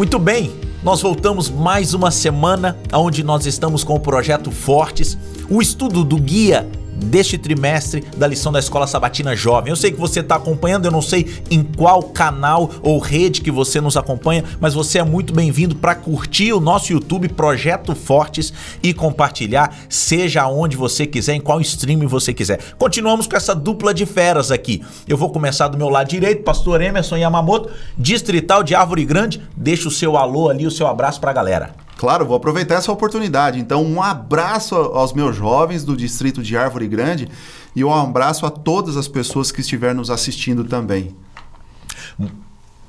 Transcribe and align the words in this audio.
Muito 0.00 0.18
bem, 0.18 0.50
nós 0.82 1.02
voltamos 1.02 1.50
mais 1.50 1.92
uma 1.92 2.10
semana 2.10 2.74
onde 2.90 3.22
nós 3.22 3.44
estamos 3.44 3.84
com 3.84 3.94
o 3.96 4.00
projeto 4.00 4.50
Fortes, 4.50 5.18
o 5.50 5.60
estudo 5.60 6.02
do 6.02 6.16
guia 6.16 6.66
deste 7.00 7.38
trimestre 7.38 8.04
da 8.16 8.26
lição 8.26 8.52
da 8.52 8.58
Escola 8.58 8.86
Sabatina 8.86 9.34
Jovem. 9.34 9.70
Eu 9.70 9.76
sei 9.76 9.90
que 9.90 9.98
você 9.98 10.20
está 10.20 10.36
acompanhando, 10.36 10.84
eu 10.84 10.90
não 10.90 11.02
sei 11.02 11.42
em 11.50 11.62
qual 11.62 12.02
canal 12.02 12.70
ou 12.82 12.98
rede 12.98 13.40
que 13.40 13.50
você 13.50 13.80
nos 13.80 13.96
acompanha, 13.96 14.44
mas 14.60 14.74
você 14.74 14.98
é 14.98 15.02
muito 15.02 15.32
bem-vindo 15.32 15.74
para 15.74 15.94
curtir 15.94 16.52
o 16.52 16.60
nosso 16.60 16.92
YouTube 16.92 17.28
Projeto 17.28 17.94
Fortes 17.94 18.52
e 18.82 18.92
compartilhar, 18.92 19.74
seja 19.88 20.46
onde 20.46 20.76
você 20.76 21.06
quiser, 21.06 21.34
em 21.34 21.40
qual 21.40 21.60
stream 21.60 22.06
você 22.06 22.32
quiser. 22.32 22.60
Continuamos 22.78 23.26
com 23.26 23.36
essa 23.36 23.54
dupla 23.54 23.92
de 23.92 24.06
feras 24.06 24.50
aqui. 24.50 24.82
Eu 25.08 25.16
vou 25.16 25.30
começar 25.30 25.68
do 25.68 25.78
meu 25.78 25.88
lado 25.88 26.08
direito, 26.08 26.42
Pastor 26.42 26.80
Emerson 26.80 27.16
Yamamoto, 27.16 27.70
distrital 27.96 28.62
de 28.62 28.74
Árvore 28.74 29.04
Grande. 29.04 29.42
Deixa 29.56 29.88
o 29.88 29.90
seu 29.90 30.16
alô 30.16 30.48
ali, 30.48 30.66
o 30.66 30.70
seu 30.70 30.86
abraço 30.86 31.20
para 31.20 31.30
a 31.30 31.34
galera. 31.34 31.89
Claro, 32.00 32.24
vou 32.24 32.34
aproveitar 32.34 32.76
essa 32.76 32.90
oportunidade. 32.90 33.60
Então, 33.60 33.84
um 33.84 34.02
abraço 34.02 34.74
aos 34.74 35.12
meus 35.12 35.36
jovens 35.36 35.84
do 35.84 35.94
distrito 35.94 36.42
de 36.42 36.56
Árvore 36.56 36.88
Grande 36.88 37.28
e 37.76 37.84
um 37.84 37.92
abraço 37.92 38.46
a 38.46 38.50
todas 38.50 38.96
as 38.96 39.06
pessoas 39.06 39.52
que 39.52 39.60
estiverem 39.60 39.96
nos 39.96 40.08
assistindo 40.08 40.64
também. 40.64 41.14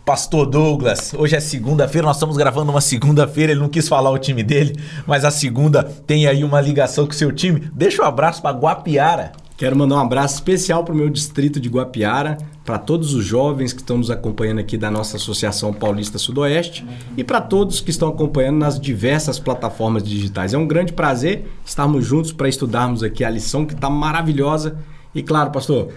Pastor 0.05 0.45
Douglas, 0.45 1.13
hoje 1.13 1.35
é 1.35 1.41
segunda-feira, 1.41 2.07
nós 2.07 2.15
estamos 2.15 2.37
gravando 2.37 2.71
uma 2.71 2.79
segunda-feira, 2.79 3.51
ele 3.51 3.59
não 3.59 3.67
quis 3.67 3.85
falar 3.85 4.11
o 4.11 4.17
time 4.17 4.43
dele, 4.43 4.79
mas 5.05 5.25
a 5.25 5.29
segunda 5.29 5.84
tem 5.84 6.25
aí 6.25 6.45
uma 6.45 6.62
ligação 6.62 7.05
com 7.05 7.12
o 7.12 7.13
seu 7.13 7.34
time. 7.34 7.70
Deixa 7.73 8.01
um 8.01 8.05
abraço 8.05 8.41
para 8.41 8.57
Guapiara. 8.57 9.34
Quero 9.61 9.77
mandar 9.77 9.97
um 9.97 9.99
abraço 9.99 10.33
especial 10.33 10.83
para 10.83 10.91
o 10.91 10.97
meu 10.97 11.07
distrito 11.07 11.59
de 11.59 11.70
Guapiara, 11.70 12.35
para 12.65 12.79
todos 12.79 13.13
os 13.13 13.23
jovens 13.23 13.71
que 13.71 13.79
estão 13.79 13.95
nos 13.95 14.09
acompanhando 14.09 14.57
aqui 14.57 14.75
da 14.75 14.89
nossa 14.89 15.17
Associação 15.17 15.71
Paulista 15.71 16.17
Sudoeste 16.17 16.84
e 17.15 17.23
para 17.23 17.40
todos 17.40 17.79
que 17.79 17.91
estão 17.91 18.09
acompanhando 18.09 18.57
nas 18.57 18.79
diversas 18.79 19.37
plataformas 19.37 20.01
digitais. 20.01 20.55
É 20.55 20.57
um 20.57 20.65
grande 20.65 20.93
prazer 20.93 21.48
estarmos 21.63 22.04
juntos 22.04 22.32
para 22.32 22.49
estudarmos 22.49 23.04
aqui 23.04 23.23
a 23.23 23.29
lição 23.29 23.63
que 23.63 23.76
está 23.76 23.87
maravilhosa. 23.87 24.79
E 25.13 25.21
claro, 25.21 25.51
pastor, 25.51 25.89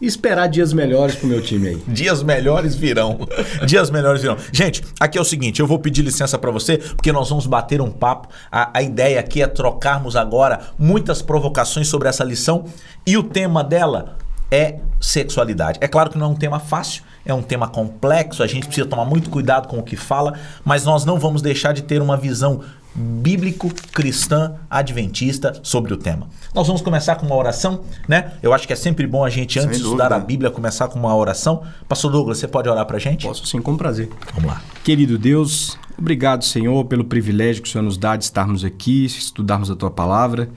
e 0.00 0.06
esperar 0.06 0.46
dias 0.48 0.72
melhores 0.72 1.14
pro 1.16 1.26
meu 1.26 1.42
time 1.42 1.68
aí. 1.68 1.82
Dias 1.86 2.22
melhores 2.22 2.74
virão. 2.74 3.18
Dias 3.66 3.90
melhores 3.90 4.22
virão. 4.22 4.36
Gente, 4.52 4.82
aqui 4.98 5.18
é 5.18 5.20
o 5.20 5.24
seguinte, 5.24 5.60
eu 5.60 5.66
vou 5.66 5.78
pedir 5.78 6.02
licença 6.02 6.38
para 6.38 6.50
você, 6.50 6.78
porque 6.78 7.12
nós 7.12 7.28
vamos 7.28 7.46
bater 7.46 7.80
um 7.80 7.90
papo. 7.90 8.28
A, 8.50 8.78
a 8.78 8.82
ideia 8.82 9.18
aqui 9.18 9.42
é 9.42 9.46
trocarmos 9.46 10.16
agora 10.16 10.60
muitas 10.78 11.20
provocações 11.20 11.88
sobre 11.88 12.08
essa 12.08 12.22
lição 12.22 12.64
e 13.06 13.16
o 13.16 13.22
tema 13.22 13.64
dela 13.64 14.16
é 14.50 14.80
sexualidade. 15.00 15.78
É 15.80 15.88
claro 15.88 16.10
que 16.10 16.18
não 16.18 16.26
é 16.26 16.28
um 16.30 16.34
tema 16.34 16.58
fácil, 16.58 17.02
é 17.24 17.32
um 17.32 17.42
tema 17.42 17.68
complexo, 17.68 18.42
a 18.42 18.46
gente 18.46 18.66
precisa 18.66 18.86
tomar 18.86 19.04
muito 19.04 19.30
cuidado 19.30 19.68
com 19.68 19.78
o 19.78 19.82
que 19.82 19.96
fala, 19.96 20.38
mas 20.64 20.84
nós 20.84 21.04
não 21.04 21.18
vamos 21.18 21.42
deixar 21.42 21.72
de 21.72 21.82
ter 21.82 22.00
uma 22.00 22.16
visão 22.16 22.62
bíblico-cristã 22.94 24.56
adventista 24.68 25.60
sobre 25.62 25.92
o 25.94 25.96
tema. 25.96 26.28
Nós 26.54 26.66
vamos 26.66 26.82
começar 26.82 27.16
com 27.16 27.26
uma 27.26 27.36
oração, 27.36 27.82
né? 28.08 28.32
Eu 28.42 28.52
acho 28.52 28.66
que 28.66 28.72
é 28.72 28.76
sempre 28.76 29.06
bom 29.06 29.24
a 29.24 29.30
gente, 29.30 29.58
antes 29.58 29.78
de 29.78 29.84
estudar 29.84 30.12
a 30.12 30.18
Bíblia, 30.18 30.50
começar 30.50 30.88
com 30.88 30.98
uma 30.98 31.14
oração. 31.14 31.62
Pastor 31.88 32.10
Douglas, 32.10 32.38
você 32.38 32.48
pode 32.48 32.68
orar 32.68 32.84
pra 32.86 32.98
gente? 32.98 33.26
Posso 33.26 33.46
sim, 33.46 33.60
com 33.60 33.76
prazer. 33.76 34.08
Vamos 34.34 34.50
lá. 34.50 34.62
Querido 34.82 35.16
Deus, 35.16 35.78
obrigado, 35.96 36.44
Senhor, 36.44 36.84
pelo 36.86 37.04
privilégio 37.04 37.62
que 37.62 37.68
o 37.68 37.72
Senhor 37.72 37.84
nos 37.84 37.96
dá 37.96 38.16
de 38.16 38.24
estarmos 38.24 38.64
aqui, 38.64 39.04
estudarmos 39.04 39.70
a 39.70 39.76
Tua 39.76 39.90
Palavra. 39.90 40.48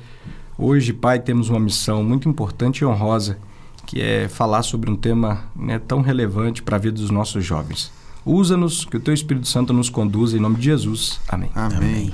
Hoje, 0.57 0.93
Pai, 0.93 1.19
temos 1.19 1.49
uma 1.49 1.59
missão 1.59 2.03
muito 2.03 2.27
importante 2.27 2.79
e 2.79 2.85
honrosa, 2.85 3.37
que 3.91 3.99
é 4.01 4.29
falar 4.29 4.63
sobre 4.63 4.89
um 4.89 4.95
tema 4.95 5.43
né, 5.53 5.77
tão 5.85 5.99
relevante 5.99 6.63
para 6.63 6.77
a 6.77 6.79
vida 6.79 6.95
dos 6.95 7.09
nossos 7.09 7.43
jovens. 7.43 7.91
Usa-nos, 8.25 8.85
que 8.85 8.95
o 8.95 9.01
Teu 9.01 9.13
Espírito 9.13 9.49
Santo 9.49 9.73
nos 9.73 9.89
conduza, 9.89 10.37
em 10.37 10.39
nome 10.39 10.55
de 10.55 10.63
Jesus. 10.63 11.19
Amém. 11.27 11.49
Amém. 11.53 11.77
Amém. 11.77 12.13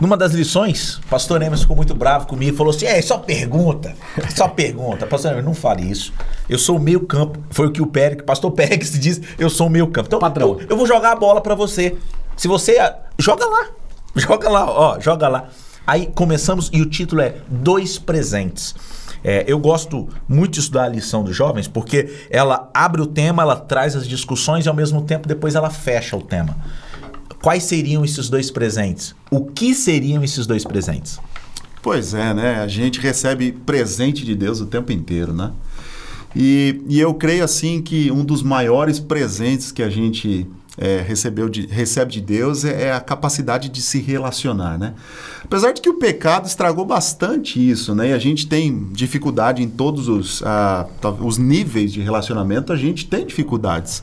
Numa 0.00 0.16
das 0.16 0.32
lições, 0.32 0.96
o 0.96 1.06
pastor 1.08 1.42
Emerson 1.42 1.64
ficou 1.64 1.76
muito 1.76 1.94
bravo 1.94 2.26
comigo 2.26 2.54
e 2.54 2.56
falou 2.56 2.70
assim: 2.70 2.86
é, 2.86 3.02
só 3.02 3.18
pergunta, 3.18 3.94
só 4.34 4.48
pergunta. 4.48 5.06
Pastor 5.06 5.32
Emerson, 5.32 5.48
não 5.48 5.54
fale 5.54 5.82
isso. 5.82 6.14
Eu 6.48 6.58
sou 6.58 6.78
o 6.78 6.80
meio 6.80 7.00
campo. 7.00 7.38
Foi 7.50 7.66
o 7.66 7.70
que 7.70 7.82
o 7.82 7.86
Pérez, 7.86 8.22
pastor 8.22 8.50
Pérez 8.52 8.92
disse, 8.98 9.20
eu 9.38 9.50
sou 9.50 9.66
o 9.66 9.70
meio 9.70 9.88
campo. 9.88 10.06
Então, 10.06 10.18
Padrão. 10.18 10.60
Eu, 10.60 10.68
eu 10.70 10.76
vou 10.78 10.86
jogar 10.86 11.12
a 11.12 11.16
bola 11.16 11.42
para 11.42 11.54
você. 11.54 11.94
Se 12.38 12.48
você. 12.48 12.78
Joga 13.18 13.44
lá. 13.44 13.66
Joga 14.16 14.48
lá, 14.48 14.70
ó, 14.70 14.98
joga 14.98 15.28
lá. 15.28 15.48
Aí 15.86 16.06
começamos 16.06 16.70
e 16.72 16.80
o 16.80 16.86
título 16.88 17.20
é 17.20 17.36
Dois 17.48 17.98
Presentes. 17.98 18.74
É, 19.24 19.44
eu 19.46 19.58
gosto 19.58 20.08
muito 20.28 20.54
de 20.54 20.60
estudar 20.60 20.84
a 20.84 20.88
lição 20.88 21.22
dos 21.22 21.36
jovens 21.36 21.68
porque 21.68 22.12
ela 22.28 22.70
abre 22.74 23.00
o 23.00 23.06
tema, 23.06 23.42
ela 23.42 23.56
traz 23.56 23.94
as 23.94 24.06
discussões 24.06 24.66
e 24.66 24.68
ao 24.68 24.74
mesmo 24.74 25.02
tempo 25.02 25.28
depois 25.28 25.54
ela 25.54 25.70
fecha 25.70 26.16
o 26.16 26.22
tema. 26.22 26.56
Quais 27.40 27.64
seriam 27.64 28.04
esses 28.04 28.28
dois 28.28 28.50
presentes? 28.50 29.14
O 29.30 29.44
que 29.44 29.74
seriam 29.74 30.22
esses 30.22 30.46
dois 30.46 30.64
presentes? 30.64 31.18
Pois 31.82 32.14
é, 32.14 32.32
né? 32.32 32.60
A 32.60 32.68
gente 32.68 33.00
recebe 33.00 33.50
presente 33.50 34.24
de 34.24 34.34
Deus 34.36 34.60
o 34.60 34.66
tempo 34.66 34.92
inteiro, 34.92 35.32
né? 35.32 35.50
E, 36.34 36.80
e 36.88 37.00
eu 37.00 37.12
creio 37.14 37.44
assim 37.44 37.82
que 37.82 38.10
um 38.10 38.24
dos 38.24 38.42
maiores 38.42 38.98
presentes 39.00 39.72
que 39.72 39.82
a 39.82 39.90
gente 39.90 40.46
é, 40.78 41.02
recebeu 41.06 41.48
de, 41.48 41.66
recebe 41.66 42.12
de 42.12 42.20
Deus 42.20 42.64
é, 42.64 42.84
é, 42.84 42.92
a 42.92 43.00
capacidade 43.00 43.68
de 43.68 43.82
se 43.82 44.00
relacionar, 44.00 44.78
né? 44.78 44.94
Apesar 45.44 45.72
de 45.72 45.80
que 45.80 45.88
o 45.88 45.94
pecado 45.94 46.46
estragou 46.46 46.84
bastante 46.84 47.58
isso, 47.70 47.94
né? 47.94 48.10
E 48.10 48.12
a 48.12 48.18
gente 48.18 48.46
tem 48.46 48.88
dificuldade 48.92 49.62
em 49.62 49.68
todos 49.68 50.08
os, 50.08 50.42
ah, 50.44 50.86
os 51.20 51.36
níveis 51.36 51.92
de 51.92 52.00
relacionamento, 52.00 52.72
a 52.72 52.76
gente 52.76 53.06
tem 53.06 53.26
dificuldades. 53.26 54.02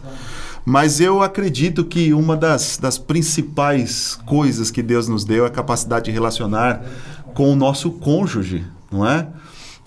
Mas 0.63 0.99
eu 0.99 1.23
acredito 1.23 1.83
que 1.83 2.13
uma 2.13 2.37
das, 2.37 2.77
das 2.77 2.97
principais 2.97 4.19
coisas 4.25 4.69
que 4.69 4.83
Deus 4.83 5.07
nos 5.07 5.23
deu 5.23 5.45
é 5.45 5.47
a 5.47 5.51
capacidade 5.51 6.05
de 6.05 6.11
relacionar 6.11 6.85
com 7.33 7.51
o 7.51 7.55
nosso 7.55 7.91
cônjuge, 7.91 8.63
não 8.91 9.07
é? 9.07 9.27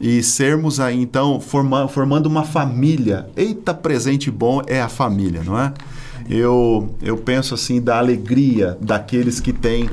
e 0.00 0.20
sermos 0.20 0.80
aí 0.80 1.00
então 1.00 1.40
forma, 1.40 1.86
formando 1.86 2.26
uma 2.26 2.42
família. 2.42 3.28
Eita, 3.36 3.72
presente 3.72 4.32
bom 4.32 4.60
é 4.66 4.82
a 4.82 4.88
família, 4.88 5.44
não 5.44 5.56
é? 5.56 5.72
Eu, 6.28 6.94
eu 7.02 7.16
penso 7.16 7.54
assim 7.54 7.80
da 7.80 7.98
alegria 7.98 8.76
daqueles 8.80 9.40
que 9.40 9.52
têm 9.52 9.88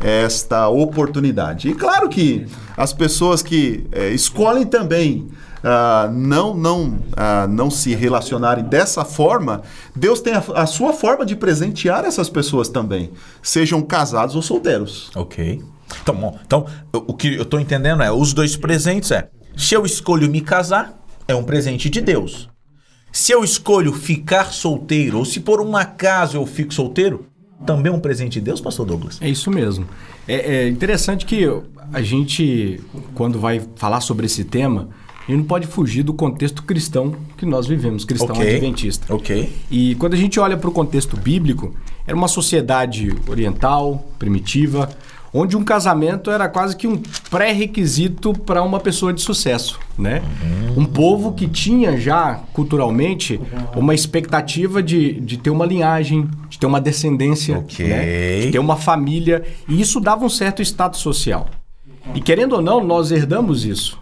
esta 0.00 0.68
oportunidade. 0.68 1.68
E 1.68 1.74
claro 1.74 2.08
que 2.08 2.46
as 2.76 2.92
pessoas 2.92 3.42
que 3.42 3.86
é, 3.92 4.10
escolhem 4.10 4.66
também 4.66 5.28
uh, 5.64 6.12
não, 6.12 6.54
não, 6.54 6.84
uh, 6.88 7.48
não 7.48 7.70
se 7.70 7.94
relacionarem 7.94 8.64
dessa 8.64 9.04
forma, 9.04 9.62
Deus 9.96 10.20
tem 10.20 10.34
a, 10.34 10.44
a, 10.54 10.66
sua 10.66 10.92
forma 10.92 11.24
de 11.24 11.34
presentear 11.34 12.04
essas 12.04 12.28
pessoas 12.28 12.68
também, 12.68 13.10
sejam 13.42 13.80
casados 13.80 14.36
ou 14.36 14.42
solteiros. 14.42 15.10
Ok. 15.14 15.62
Então, 16.02 16.14
bom, 16.14 16.38
então 16.44 16.66
o 16.92 17.14
que 17.14 17.36
eu 17.36 17.42
estou 17.42 17.60
entendendo 17.60 18.02
é, 18.02 18.10
os 18.10 18.32
dois 18.32 18.56
presentes 18.56 19.10
é, 19.10 19.28
se 19.56 19.74
eu 19.74 19.86
escolho 19.86 20.28
me 20.28 20.40
casar, 20.40 20.98
é 21.28 21.34
um 21.34 21.44
presente 21.44 21.88
de 21.88 22.00
Deus. 22.00 22.48
Se 23.14 23.30
eu 23.30 23.44
escolho 23.44 23.92
ficar 23.92 24.52
solteiro, 24.52 25.18
ou 25.18 25.24
se 25.24 25.38
por 25.38 25.60
um 25.60 25.76
acaso 25.76 26.36
eu 26.36 26.44
fico 26.44 26.74
solteiro, 26.74 27.26
também 27.64 27.92
é 27.92 27.94
um 27.94 28.00
presente 28.00 28.32
de 28.32 28.40
Deus, 28.40 28.60
pastor 28.60 28.84
Douglas? 28.84 29.22
É 29.22 29.28
isso 29.28 29.52
mesmo. 29.52 29.86
É, 30.26 30.64
é 30.64 30.68
interessante 30.68 31.24
que 31.24 31.48
a 31.92 32.02
gente, 32.02 32.80
quando 33.14 33.38
vai 33.38 33.62
falar 33.76 34.00
sobre 34.00 34.26
esse 34.26 34.42
tema, 34.42 34.88
a 35.28 35.30
gente 35.30 35.38
não 35.38 35.44
pode 35.44 35.68
fugir 35.68 36.02
do 36.02 36.12
contexto 36.12 36.64
cristão 36.64 37.14
que 37.36 37.46
nós 37.46 37.68
vivemos, 37.68 38.04
cristão 38.04 38.34
okay. 38.34 38.56
adventista. 38.56 39.14
Ok. 39.14 39.48
E 39.70 39.94
quando 39.94 40.14
a 40.14 40.16
gente 40.16 40.40
olha 40.40 40.56
para 40.56 40.68
o 40.68 40.72
contexto 40.72 41.16
bíblico, 41.16 41.72
era 42.04 42.16
uma 42.16 42.26
sociedade 42.26 43.14
oriental, 43.28 44.04
primitiva, 44.18 44.90
onde 45.34 45.56
um 45.56 45.64
casamento 45.64 46.30
era 46.30 46.48
quase 46.48 46.76
que 46.76 46.86
um 46.86 46.96
pré-requisito 47.28 48.32
para 48.32 48.62
uma 48.62 48.78
pessoa 48.78 49.12
de 49.12 49.20
sucesso, 49.20 49.80
né? 49.98 50.22
Uhum. 50.40 50.82
Um 50.82 50.84
povo 50.84 51.32
que 51.32 51.48
tinha 51.48 51.98
já 51.98 52.40
culturalmente 52.52 53.40
uma 53.74 53.92
expectativa 53.92 54.80
de, 54.80 55.14
de 55.14 55.36
ter 55.36 55.50
uma 55.50 55.66
linhagem, 55.66 56.30
de 56.48 56.56
ter 56.56 56.66
uma 56.66 56.80
descendência, 56.80 57.58
okay. 57.58 57.88
né? 57.88 58.40
de 58.42 58.52
ter 58.52 58.60
uma 58.60 58.76
família, 58.76 59.42
e 59.68 59.80
isso 59.80 59.98
dava 59.98 60.24
um 60.24 60.28
certo 60.28 60.62
status 60.62 61.00
social. 61.00 61.48
E 62.14 62.20
querendo 62.20 62.52
ou 62.54 62.62
não, 62.62 62.84
nós 62.84 63.10
herdamos 63.10 63.64
isso. 63.64 63.98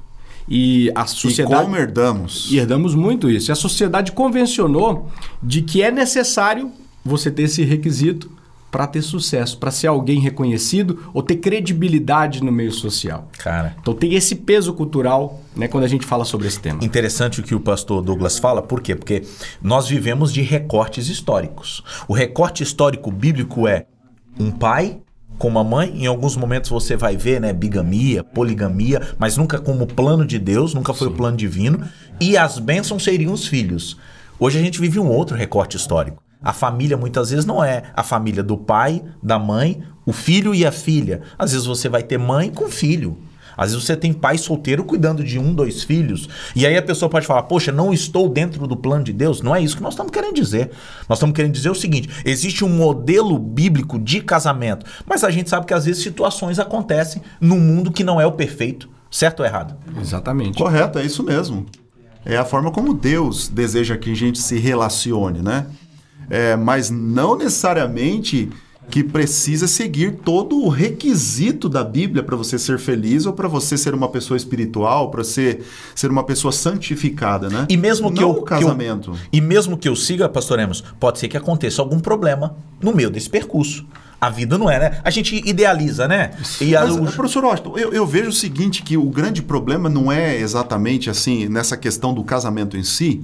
E 0.47 0.93
a 0.95 1.07
sociedade. 1.07 1.55
E 1.55 1.65
como 1.65 1.77
herdamos? 1.77 2.53
Herdamos 2.53 2.95
muito 2.95 3.31
isso. 3.31 3.51
E 3.51 3.53
a 3.53 3.55
sociedade 3.55 4.13
convencionou 4.13 5.09
de 5.43 5.63
que 5.63 5.83
é 5.83 5.91
necessário 5.91 6.71
você 7.05 7.31
ter 7.31 7.45
esse 7.45 7.63
requisito 7.65 8.31
para 8.73 8.87
ter 8.87 9.03
sucesso, 9.03 9.59
para 9.59 9.71
ser 9.71 9.87
alguém 9.87 10.19
reconhecido 10.19 11.11
ou 11.13 11.23
ter 11.23 11.37
credibilidade 11.37 12.43
no 12.43 12.51
meio 12.51 12.73
social. 12.73 13.29
Cara. 13.37 13.77
Então 13.79 13.93
tem 13.93 14.15
esse 14.15 14.35
peso 14.35 14.73
cultural, 14.73 15.43
né, 15.55 15.69
quando 15.69 15.85
a 15.85 15.89
gente 15.89 16.07
fala 16.07 16.25
sobre 16.25 16.49
esse 16.49 16.59
tema. 16.59 16.83
Interessante 16.83 17.39
o 17.39 17.43
que 17.43 17.55
o 17.55 17.61
pastor 17.61 18.03
Douglas 18.03 18.39
fala, 18.39 18.63
por 18.63 18.81
quê? 18.81 18.97
Porque 18.97 19.25
nós 19.61 19.87
vivemos 19.87 20.33
de 20.33 20.41
recortes 20.41 21.09
históricos. 21.09 21.85
O 22.09 22.15
recorte 22.15 22.63
histórico 22.63 23.13
bíblico 23.13 23.69
é 23.69 23.85
um 24.41 24.51
pai 24.51 25.01
com 25.37 25.49
uma 25.49 25.63
mãe, 25.63 25.93
em 25.95 26.07
alguns 26.07 26.35
momentos 26.35 26.71
você 26.71 26.97
vai 26.97 27.15
ver, 27.15 27.43
né, 27.43 27.53
bigamia, 27.53 28.25
poligamia, 28.25 29.03
mas 29.19 29.37
nunca 29.37 29.59
como 29.59 29.87
plano 29.87 30.25
de 30.25 30.39
Deus, 30.39 30.73
nunca 30.73 30.95
foi 30.95 31.09
Sim. 31.09 31.13
o 31.13 31.17
plano 31.17 31.37
divino, 31.37 31.87
e 32.19 32.39
as 32.39 32.59
bênçãos 32.59 33.05
seriam 33.05 33.35
os 33.35 33.47
filhos. 33.47 33.99
Hoje 34.39 34.59
a 34.59 34.63
gente 34.63 34.81
vive 34.81 34.99
um 34.99 35.09
outro 35.09 35.37
recorte 35.37 35.77
histórico 35.77 36.23
A 36.43 36.53
família 36.53 36.97
muitas 36.97 37.31
vezes 37.31 37.45
não 37.45 37.63
é 37.63 37.85
a 37.95 38.03
família 38.03 38.43
do 38.43 38.57
pai, 38.57 39.03
da 39.23 39.39
mãe, 39.39 39.83
o 40.05 40.13
filho 40.13 40.55
e 40.55 40.67
a 40.67 40.73
filha. 40.73 41.23
Às 41.39 41.53
vezes 41.53 41.67
você 41.67 41.89
vai 41.89 42.03
ter 42.03 42.19
mãe 42.19 42.51
com 42.51 42.69
filho. 42.69 43.17
Às 43.57 43.71
vezes 43.71 43.85
você 43.85 43.97
tem 43.97 44.13
pai 44.13 44.39
solteiro 44.39 44.85
cuidando 44.85 45.23
de 45.23 45.39
um, 45.39 45.55
dois 45.55 45.83
filhos. 45.83 46.29
E 46.57 46.67
aí 46.67 46.77
a 46.77 46.83
pessoa 46.83 47.09
pode 47.09 47.27
falar: 47.27 47.43
Poxa, 47.45 47.71
não 47.71 47.93
estou 47.93 48.29
dentro 48.29 48.67
do 48.67 48.77
plano 48.77 49.05
de 49.05 49.13
Deus. 49.13 49.43
Não 49.43 49.55
é 49.55 49.61
isso 49.61 49.77
que 49.77 49.83
nós 49.83 49.93
estamos 49.95 50.11
querendo 50.11 50.35
dizer. 50.35 50.71
Nós 51.09 51.19
estamos 51.19 51.35
querendo 51.35 51.53
dizer 51.53 51.71
o 51.71 51.75
seguinte: 51.75 52.09
existe 52.25 52.65
um 52.65 52.69
modelo 52.69 53.39
bíblico 53.39 53.99
de 53.99 54.21
casamento. 54.21 54.87
Mas 55.07 55.25
a 55.25 55.31
gente 55.31 55.51
sabe 55.51 55.67
que 55.67 55.75
às 55.75 55.85
vezes 55.85 56.03
situações 56.03 56.59
acontecem 56.59 57.23
num 57.41 57.61
mundo 57.61 57.93
que 57.93 58.05
não 58.05 58.21
é 58.21 58.27
o 58.27 58.33
perfeito. 58.33 58.89
Certo 59.11 59.41
ou 59.41 59.47
errado? 59.47 59.77
Exatamente. 60.01 60.57
Correto, 60.57 60.99
é 60.99 61.05
isso 61.05 61.23
mesmo. 61.23 61.67
É 62.25 62.37
a 62.37 62.45
forma 62.45 62.71
como 62.71 62.95
Deus 62.95 63.49
deseja 63.49 63.97
que 63.97 64.11
a 64.11 64.15
gente 64.15 64.39
se 64.39 64.59
relacione, 64.59 65.41
né? 65.41 65.67
É, 66.35 66.57
mas 66.57 66.89
não 66.89 67.37
necessariamente 67.37 68.49
que 68.91 69.05
precisa 69.05 69.69
seguir 69.69 70.17
todo 70.25 70.57
o 70.57 70.69
requisito 70.69 71.69
da 71.69 71.85
Bíblia 71.85 72.23
para 72.23 72.35
você 72.37 72.59
ser 72.59 72.79
feliz 72.79 73.27
ou 73.27 73.33
para 73.33 73.47
você 73.47 73.77
ser 73.77 73.95
uma 73.95 74.09
pessoa 74.09 74.37
espiritual, 74.37 75.11
para 75.11 75.23
ser, 75.23 75.63
ser 75.95 76.11
uma 76.11 76.25
pessoa 76.25 76.51
santificada, 76.51 77.49
né? 77.51 77.67
E 77.69 77.77
mesmo 77.77 78.11
que 78.13 78.21
não 78.23 78.31
eu 78.31 78.37
o 78.39 78.43
casamento. 78.43 79.13
que 79.13 79.17
eu- 79.19 79.29
e 79.33 79.41
mesmo 79.41 79.77
que 79.77 79.89
eu 79.89 79.95
siga, 79.95 80.29
pastor 80.29 80.59
Emos, 80.59 80.83
pode 80.99 81.19
ser 81.19 81.29
que 81.29 81.37
aconteça 81.37 81.81
algum 81.83 82.01
problema 82.01 82.57
no 82.83 82.93
meio 82.95 83.11
desse 83.11 83.29
percurso. 83.31 83.87
A 84.21 84.31
vida 84.31 84.57
não 84.57 84.71
é, 84.71 84.79
né? 84.79 85.01
A 85.05 85.11
gente 85.11 85.37
idealiza, 85.49 86.09
né? 86.09 86.31
E 86.61 86.75
a- 86.77 86.85
Mas, 86.85 86.97
o- 86.97 87.13
professor 87.13 87.45
Washington, 87.45 87.77
eu, 87.77 87.93
eu 87.93 88.07
vejo 88.07 88.31
o 88.31 88.33
seguinte, 88.33 88.83
que 88.83 88.97
o 88.97 89.05
grande 89.11 89.43
problema 89.43 89.89
não 89.89 90.11
é 90.11 90.37
exatamente 90.39 91.11
assim, 91.11 91.49
nessa 91.49 91.77
questão 91.77 92.15
do 92.15 92.23
casamento 92.25 92.77
em 92.77 92.83
si, 92.85 93.21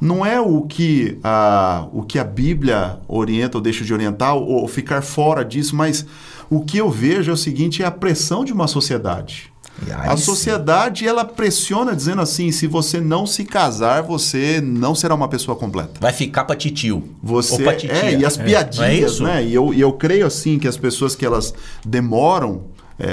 não 0.00 0.24
é 0.24 0.40
o 0.40 0.62
que 0.62 1.18
a, 1.22 1.86
o 1.92 2.02
que 2.02 2.18
a 2.18 2.24
Bíblia 2.24 2.98
orienta 3.08 3.58
ou 3.58 3.62
deixa 3.62 3.84
de 3.84 3.92
orientar, 3.92 4.34
ou, 4.34 4.62
ou 4.62 4.68
ficar 4.68 5.02
fora 5.02 5.44
disso, 5.44 5.74
mas 5.74 6.04
o 6.50 6.64
que 6.64 6.78
eu 6.78 6.90
vejo 6.90 7.30
é 7.30 7.34
o 7.34 7.36
seguinte, 7.36 7.82
é 7.82 7.86
a 7.86 7.90
pressão 7.90 8.44
de 8.44 8.52
uma 8.52 8.66
sociedade. 8.66 9.52
A 9.90 10.16
sim. 10.16 10.22
sociedade, 10.22 11.06
ela 11.06 11.24
pressiona 11.24 11.96
dizendo 11.96 12.22
assim, 12.22 12.52
se 12.52 12.66
você 12.66 13.00
não 13.00 13.26
se 13.26 13.44
casar, 13.44 14.02
você 14.02 14.60
não 14.60 14.94
será 14.94 15.14
uma 15.14 15.26
pessoa 15.26 15.56
completa. 15.56 15.94
vai 16.00 16.12
ficar 16.12 16.44
pra 16.44 16.54
titio. 16.54 17.02
Você 17.20 17.54
ou 17.54 17.58
pra 17.60 17.72
é 17.72 18.14
e 18.14 18.24
as 18.24 18.36
Não 18.36 18.44
é 18.44 18.48
piadinhas, 18.48 19.12
isso? 19.12 19.24
né? 19.24 19.44
E 19.44 19.52
eu, 19.52 19.74
e 19.74 19.80
eu 19.80 19.92
creio 19.92 20.26
assim 20.26 20.60
que 20.60 20.68
as 20.68 20.76
pessoas 20.76 21.16
que 21.16 21.26
elas 21.26 21.52
demoram 21.84 22.62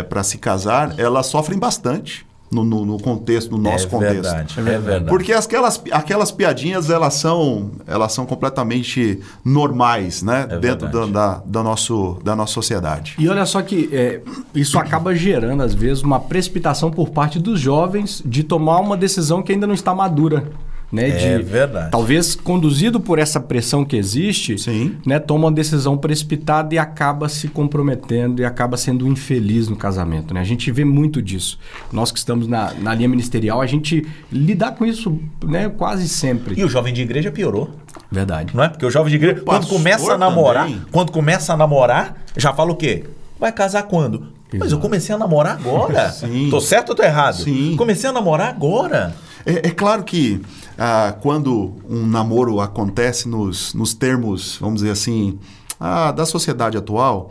para 0.07 0.21
se 0.21 0.37
casar, 0.37 0.99
elas 0.99 1.25
sofrem 1.25 1.57
bastante 1.57 2.25
no, 2.51 2.63
no- 2.63 2.86
no 2.86 3.00
contexto, 3.00 3.51
no 3.51 3.57
nosso 3.57 3.88
é 3.88 3.89
contexto. 3.89 4.21
Verdade, 4.24 4.59
é 4.59 4.62
verdade. 4.62 5.06
Porque 5.06 5.31
aquelas, 5.33 5.81
aquelas 5.92 6.31
piadinhas 6.31 6.89
elas 6.89 7.13
são 7.15 7.71
elas 7.88 8.12
são 8.13 8.25
completamente 8.25 9.19
normais, 9.44 10.21
né? 10.21 10.48
É 10.50 10.57
Dentro 10.59 10.88
da, 10.89 11.06
da, 11.06 11.42
da 11.45 11.63
nosso, 11.63 12.18
da 12.24 12.36
nossa 12.36 12.53
sociedade. 12.53 13.15
E 13.18 13.27
olha 13.30 13.45
só 13.45 13.62
que 13.62 13.89
é, 13.94 14.21
isso 14.53 14.77
acaba 14.77 15.15
gerando, 15.15 15.62
às 15.63 15.74
vezes, 15.74 16.03
uma 16.03 16.19
precipitação 16.19 16.92
por 16.92 17.09
parte 17.09 17.39
dos 17.39 17.59
jovens 17.59 18.21
de 18.25 18.44
tomar 18.44 18.80
uma 18.80 18.98
decisão 18.98 19.42
que 19.42 19.51
ainda 19.51 19.65
não 19.68 19.74
está 19.74 19.94
madura. 19.94 20.51
Né, 20.91 21.09
É 21.09 21.38
de, 21.38 21.43
verdade. 21.43 21.89
Talvez 21.89 22.35
conduzido 22.35 22.99
por 22.99 23.17
essa 23.17 23.39
pressão 23.39 23.85
que 23.85 23.95
existe, 23.95 24.57
Sim. 24.57 24.97
né, 25.05 25.19
toma 25.19 25.45
uma 25.45 25.51
decisão 25.51 25.97
precipitada 25.97 26.75
e 26.75 26.77
acaba 26.77 27.29
se 27.29 27.47
comprometendo 27.47 28.41
e 28.41 28.45
acaba 28.45 28.75
sendo 28.75 29.07
infeliz 29.07 29.69
no 29.69 29.75
casamento. 29.77 30.33
Né? 30.33 30.41
A 30.41 30.43
gente 30.43 30.69
vê 30.71 30.83
muito 30.83 31.21
disso. 31.21 31.57
Nós 31.91 32.11
que 32.11 32.17
estamos 32.17 32.47
na, 32.47 32.73
na 32.73 32.93
linha 32.93 33.07
ministerial, 33.07 33.61
a 33.61 33.65
gente 33.65 34.05
lidar 34.31 34.71
com 34.75 34.85
isso 34.85 35.17
né, 35.45 35.69
quase 35.69 36.09
sempre. 36.09 36.59
E 36.59 36.63
o 36.65 36.69
jovem 36.69 36.93
de 36.93 37.01
igreja 37.01 37.31
piorou. 37.31 37.71
Verdade. 38.11 38.53
Não 38.55 38.63
é? 38.63 38.69
Porque 38.69 38.85
o 38.85 38.91
jovem 38.91 39.09
de 39.09 39.15
igreja, 39.15 39.41
quando 39.45 39.67
começa 39.67 40.13
a 40.13 40.17
namorar, 40.17 40.65
também. 40.65 40.81
quando 40.91 41.11
começa 41.11 41.53
a 41.53 41.57
namorar, 41.57 42.17
já 42.35 42.53
fala 42.53 42.71
o 42.71 42.75
quê? 42.75 43.05
Vai 43.39 43.51
casar 43.53 43.83
quando? 43.83 44.27
Mas 44.53 44.73
eu 44.73 44.79
comecei 44.79 45.15
a 45.15 45.17
namorar 45.17 45.53
agora. 45.55 46.11
Sim. 46.11 46.49
Tô 46.49 46.59
certo 46.59 46.89
ou 46.89 46.95
tô 46.95 47.03
errado? 47.03 47.38
Sim. 47.43 47.75
Comecei 47.77 48.09
a 48.09 48.13
namorar 48.13 48.49
agora. 48.49 49.15
É, 49.45 49.67
é 49.67 49.71
claro 49.71 50.03
que 50.03 50.41
ah, 50.83 51.13
quando 51.21 51.75
um 51.87 52.07
namoro 52.07 52.59
acontece 52.59 53.29
nos, 53.29 53.71
nos 53.75 53.93
termos, 53.93 54.57
vamos 54.59 54.81
dizer 54.81 54.89
assim, 54.89 55.37
ah, 55.79 56.11
da 56.11 56.25
sociedade 56.25 56.75
atual, 56.75 57.29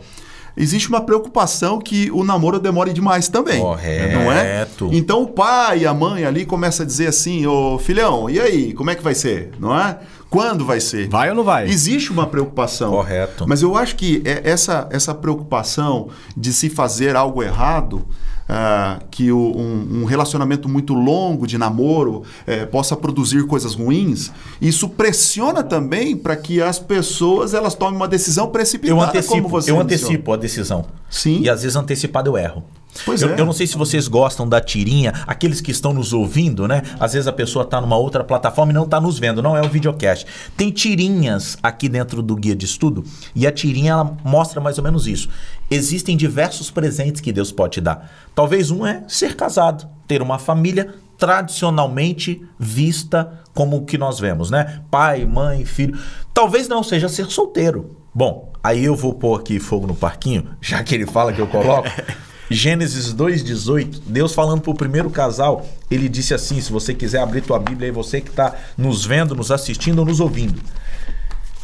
existe 0.55 0.87
uma 0.87 1.01
preocupação 1.01 1.77
que 1.77 2.09
o 2.11 2.23
namoro 2.23 2.61
demore 2.61 2.93
demais 2.93 3.27
também. 3.27 3.59
Correto. 3.59 4.13
Não 4.19 4.31
é? 4.31 4.65
Então 4.93 5.23
o 5.23 5.27
pai 5.27 5.79
e 5.79 5.85
a 5.85 5.93
mãe 5.93 6.23
ali 6.23 6.45
começam 6.45 6.85
a 6.85 6.87
dizer 6.87 7.07
assim, 7.07 7.45
ô 7.45 7.77
filhão, 7.77 8.29
e 8.29 8.39
aí, 8.39 8.73
como 8.73 8.89
é 8.89 8.95
que 8.95 9.03
vai 9.03 9.13
ser? 9.13 9.51
Não 9.59 9.77
é? 9.77 9.99
Quando 10.29 10.65
vai 10.65 10.79
ser? 10.79 11.09
Vai 11.09 11.29
ou 11.29 11.35
não 11.35 11.43
vai? 11.43 11.67
Existe 11.67 12.09
uma 12.09 12.25
preocupação. 12.25 12.91
Correto. 12.91 13.43
Mas 13.45 13.61
eu 13.61 13.75
acho 13.75 13.97
que 13.97 14.21
é- 14.23 14.49
essa, 14.49 14.87
essa 14.89 15.13
preocupação 15.13 16.07
de 16.37 16.53
se 16.53 16.69
fazer 16.69 17.17
algo 17.17 17.43
errado, 17.43 18.07
ah, 18.53 18.99
que 19.09 19.31
o- 19.31 19.55
um, 19.57 20.01
um 20.01 20.05
relacionamento 20.05 20.67
muito 20.67 20.93
longo 20.93 21.47
de 21.47 21.57
namoro 21.57 22.23
eh, 22.45 22.65
possa 22.65 22.97
produzir 22.97 23.47
coisas 23.47 23.73
ruins, 23.73 24.29
isso 24.61 24.89
pressiona 24.89 25.63
também 25.63 26.17
para 26.17 26.35
que 26.35 26.61
as 26.61 26.77
pessoas 26.77 27.53
elas 27.53 27.73
tomem 27.73 27.95
uma 27.95 28.09
decisão 28.09 28.49
precipitada. 28.49 28.99
Eu 28.99 29.01
antecipo, 29.01 29.33
como 29.35 29.47
você 29.47 29.71
eu 29.71 29.75
mencionou. 29.77 29.83
antecipo 29.85 30.33
a 30.33 30.37
decisão. 30.37 30.85
Sim. 31.09 31.39
E 31.41 31.49
às 31.49 31.61
vezes 31.63 31.77
antecipado 31.77 32.29
eu 32.29 32.37
erro. 32.37 32.61
Pois 33.05 33.21
eu, 33.21 33.29
é. 33.33 33.39
eu 33.39 33.45
não 33.45 33.53
sei 33.53 33.65
se 33.65 33.77
vocês 33.77 34.07
gostam 34.07 34.47
da 34.47 34.59
tirinha, 34.59 35.13
aqueles 35.25 35.61
que 35.61 35.71
estão 35.71 35.93
nos 35.93 36.13
ouvindo, 36.13 36.67
né? 36.67 36.81
Às 36.99 37.13
vezes 37.13 37.27
a 37.27 37.33
pessoa 37.33 37.63
está 37.63 37.79
numa 37.79 37.97
outra 37.97 38.23
plataforma 38.23 38.71
e 38.71 38.75
não 38.75 38.83
está 38.83 38.99
nos 38.99 39.17
vendo, 39.17 39.41
não 39.41 39.55
é 39.55 39.61
o 39.61 39.69
videocast. 39.69 40.25
Tem 40.55 40.69
tirinhas 40.69 41.57
aqui 41.63 41.87
dentro 41.87 42.21
do 42.21 42.35
guia 42.35 42.55
de 42.55 42.65
estudo 42.65 43.03
e 43.35 43.47
a 43.47 43.51
tirinha 43.51 43.93
ela 43.93 44.17
mostra 44.23 44.59
mais 44.59 44.77
ou 44.77 44.83
menos 44.83 45.07
isso. 45.07 45.29
Existem 45.69 46.17
diversos 46.17 46.69
presentes 46.69 47.21
que 47.21 47.31
Deus 47.31 47.51
pode 47.51 47.73
te 47.73 47.81
dar. 47.81 48.11
Talvez 48.35 48.71
um 48.71 48.85
é 48.85 49.03
ser 49.07 49.35
casado, 49.35 49.87
ter 50.07 50.21
uma 50.21 50.37
família 50.37 50.93
tradicionalmente 51.17 52.41
vista 52.59 53.41
como 53.53 53.77
o 53.77 53.85
que 53.85 53.97
nós 53.97 54.19
vemos, 54.19 54.49
né? 54.49 54.81
Pai, 54.89 55.25
mãe, 55.25 55.63
filho. 55.65 55.97
Talvez 56.33 56.67
não 56.67 56.83
seja 56.83 57.07
ser 57.07 57.27
solteiro. 57.27 57.95
Bom, 58.13 58.51
aí 58.63 58.83
eu 58.83 58.95
vou 58.95 59.13
pôr 59.13 59.39
aqui 59.39 59.59
fogo 59.59 59.87
no 59.87 59.95
parquinho, 59.95 60.49
já 60.59 60.83
que 60.83 60.95
ele 60.95 61.05
fala 61.05 61.31
que 61.31 61.39
eu 61.39 61.47
coloco. 61.47 61.87
Gênesis 62.53 63.13
2,18, 63.13 64.01
Deus 64.05 64.33
falando 64.33 64.59
para 64.59 64.71
o 64.71 64.75
primeiro 64.75 65.09
casal, 65.09 65.65
ele 65.89 66.09
disse 66.09 66.33
assim: 66.33 66.59
se 66.59 66.69
você 66.69 66.93
quiser 66.93 67.21
abrir 67.21 67.39
tua 67.39 67.57
Bíblia 67.57 67.87
aí, 67.87 67.91
você 67.91 68.19
que 68.19 68.29
está 68.29 68.53
nos 68.77 69.05
vendo, 69.05 69.33
nos 69.33 69.51
assistindo 69.51 69.99
ou 69.99 70.05
nos 70.05 70.19
ouvindo. 70.19 70.61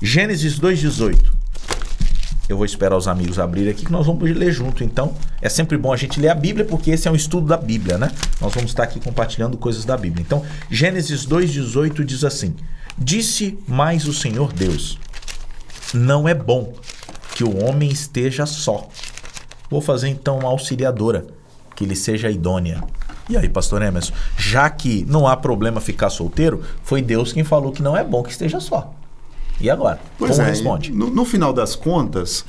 Gênesis 0.01 0.57
2,18. 0.57 1.33
Eu 2.47 2.55
vou 2.55 2.65
esperar 2.65 2.95
os 2.95 3.09
amigos 3.09 3.37
abrirem 3.37 3.71
aqui 3.71 3.83
que 3.85 3.91
nós 3.91 4.05
vamos 4.05 4.31
ler 4.31 4.53
junto. 4.53 4.81
Então, 4.81 5.13
é 5.41 5.49
sempre 5.49 5.77
bom 5.77 5.91
a 5.91 5.97
gente 5.97 6.21
ler 6.21 6.29
a 6.29 6.35
Bíblia, 6.35 6.63
porque 6.63 6.91
esse 6.91 7.05
é 7.05 7.11
um 7.11 7.15
estudo 7.15 7.47
da 7.47 7.57
Bíblia, 7.57 7.97
né? 7.97 8.09
Nós 8.39 8.53
vamos 8.53 8.71
estar 8.71 8.83
aqui 8.83 9.01
compartilhando 9.01 9.57
coisas 9.57 9.83
da 9.83 9.97
Bíblia. 9.97 10.23
Então, 10.25 10.45
Gênesis 10.71 11.27
2,18 11.27 12.05
diz 12.05 12.23
assim: 12.23 12.55
Disse 12.97 13.59
mais 13.67 14.07
o 14.07 14.13
Senhor 14.13 14.53
Deus: 14.53 14.97
Não 15.93 16.29
é 16.29 16.33
bom 16.33 16.73
que 17.35 17.43
o 17.43 17.61
homem 17.65 17.89
esteja 17.89 18.45
só. 18.45 18.89
Vou 19.69 19.81
fazer 19.81 20.07
então 20.09 20.39
uma 20.39 20.49
auxiliadora, 20.49 21.25
que 21.75 21.83
ele 21.83 21.95
seja 21.95 22.29
idônea. 22.29 22.83
E 23.29 23.35
aí, 23.35 23.49
pastor 23.49 23.81
Emerson, 23.81 24.13
já 24.37 24.69
que 24.69 25.05
não 25.07 25.27
há 25.27 25.35
problema 25.35 25.81
ficar 25.81 26.09
solteiro, 26.09 26.63
foi 26.83 27.01
Deus 27.01 27.33
quem 27.33 27.43
falou 27.43 27.71
que 27.71 27.81
não 27.83 27.95
é 27.95 28.03
bom 28.03 28.23
que 28.23 28.31
esteja 28.31 28.59
só. 28.59 28.93
E 29.59 29.69
agora? 29.69 29.99
Pois 30.17 30.31
Como 30.31 30.43
é, 30.43 30.49
responde? 30.49 30.91
No, 30.91 31.09
no 31.09 31.25
final 31.25 31.51
das 31.51 31.75
contas, 31.75 32.45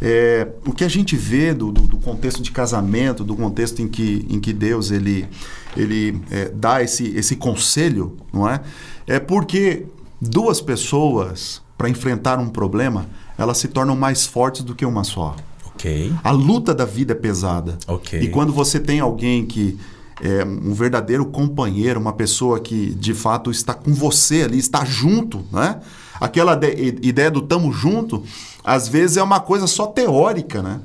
é, 0.00 0.48
o 0.66 0.72
que 0.72 0.82
a 0.84 0.88
gente 0.88 1.14
vê 1.16 1.52
do, 1.52 1.70
do- 1.70 1.86
do 1.86 1.96
contexto 1.98 2.42
de 2.42 2.50
casamento, 2.52 3.22
do 3.22 3.36
contexto 3.36 3.82
em 3.82 3.88
que, 3.88 4.26
em 4.30 4.40
que 4.40 4.52
Deus 4.52 4.90
ele, 4.90 5.28
ele 5.76 6.20
é, 6.30 6.48
dá 6.54 6.82
esse, 6.82 7.08
esse 7.16 7.36
conselho, 7.36 8.16
não 8.32 8.48
é? 8.48 8.60
É 9.06 9.18
porque 9.20 9.84
duas 10.20 10.60
pessoas, 10.60 11.60
para 11.76 11.88
enfrentar 11.88 12.38
um 12.38 12.48
problema, 12.48 13.06
elas 13.36 13.58
se 13.58 13.68
tornam 13.68 13.94
mais 13.96 14.24
fortes 14.24 14.62
do 14.62 14.74
que 14.74 14.86
uma 14.86 15.04
só. 15.04 15.34
Ok. 15.84 16.12
A 16.24 16.30
luta 16.30 16.74
da 16.74 16.84
vida 16.84 17.12
é 17.12 17.16
pesada. 17.16 17.78
Ok. 17.86 18.18
E 18.20 18.28
quando 18.28 18.52
você 18.52 18.80
tem 18.80 19.00
alguém 19.00 19.44
que 19.44 19.78
é 20.22 20.44
um 20.44 20.72
verdadeiro 20.72 21.26
companheiro, 21.26 22.00
uma 22.00 22.12
pessoa 22.12 22.58
que 22.60 22.94
de 22.94 23.12
fato 23.12 23.50
está 23.50 23.74
com 23.74 23.92
você 23.92 24.42
ali, 24.42 24.58
está 24.58 24.84
junto, 24.84 25.44
né? 25.52 25.80
Aquela 26.20 26.54
de- 26.54 26.98
ideia 27.02 27.30
do 27.30 27.42
tamo 27.42 27.72
junto, 27.72 28.22
às 28.62 28.88
vezes 28.88 29.16
é 29.16 29.22
uma 29.22 29.40
coisa 29.40 29.66
só 29.66 29.86
teórica, 29.86 30.62
né? 30.62 30.80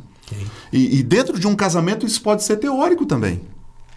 E, 0.74 1.00
e 1.00 1.04
dentro 1.04 1.40
de 1.40 1.48
um 1.48 1.56
casamento 1.56 2.06
isso 2.06 2.22
pode 2.22 2.44
ser 2.44 2.58
teórico 2.58 3.06
também, 3.06 3.42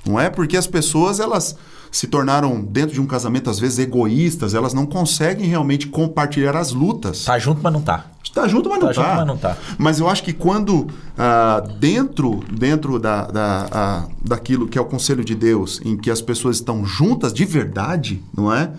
não 0.06 0.18
é? 0.20 0.28
Porque 0.30 0.56
as 0.56 0.66
pessoas 0.66 1.20
elas 1.20 1.56
se 1.90 2.06
tornaram 2.06 2.62
dentro 2.64 2.94
de 2.94 3.00
um 3.00 3.06
casamento 3.06 3.50
às 3.50 3.58
vezes 3.58 3.78
egoístas, 3.78 4.54
elas 4.54 4.72
não 4.72 4.86
conseguem 4.86 5.46
realmente 5.46 5.86
compartilhar 5.88 6.56
as 6.56 6.72
lutas. 6.72 7.24
Tá 7.24 7.38
junto, 7.38 7.60
mas 7.62 7.72
não 7.72 7.82
tá. 7.82 8.06
Está 8.24 8.48
junto, 8.48 8.68
mas 8.70 8.78
não 8.78 8.86
Tá 8.86 8.90
está. 8.92 9.02
junto, 9.04 9.16
mas 9.16 9.26
não 9.26 9.36
tá. 9.36 9.56
Mas 9.76 9.98
eu 10.00 10.08
acho 10.08 10.22
que 10.24 10.32
quando 10.32 10.86
ah, 11.18 11.62
dentro, 11.78 12.42
dentro 12.50 12.98
da, 12.98 13.26
da, 13.26 13.68
ah, 13.70 14.08
daquilo 14.24 14.66
que 14.66 14.78
é 14.78 14.80
o 14.80 14.86
conselho 14.86 15.22
de 15.22 15.34
Deus, 15.34 15.82
em 15.84 15.96
que 15.98 16.10
as 16.10 16.22
pessoas 16.22 16.56
estão 16.56 16.82
juntas 16.86 17.30
de 17.30 17.44
verdade, 17.44 18.22
não 18.34 18.50
é? 18.52 18.70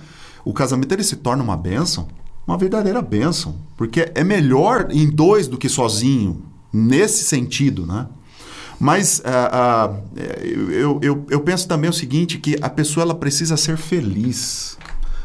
O 0.44 0.52
casamento 0.52 0.92
ele 0.92 1.04
se 1.04 1.18
torna 1.18 1.44
uma 1.44 1.56
bênção. 1.56 2.08
uma 2.48 2.58
verdadeira 2.58 3.00
bênção. 3.02 3.56
Porque 3.78 4.12
é 4.16 4.24
melhor 4.24 4.88
em 4.90 5.08
dois 5.10 5.48
do 5.48 5.58
que 5.58 5.70
sozinho, 5.70 6.42
nesse 6.74 7.24
sentido, 7.24 7.86
né? 7.86 8.08
Mas 8.84 9.20
uh, 9.20 9.24
uh, 9.24 10.20
eu, 10.70 11.00
eu, 11.02 11.26
eu 11.30 11.40
penso 11.40 11.66
também 11.70 11.90
o 11.90 11.94
seguinte, 11.94 12.38
que 12.38 12.58
a 12.62 12.70
pessoa 12.70 13.06
ela 13.06 13.16
precisa 13.16 13.56
ser 13.56 13.78
feliz. 13.78 14.78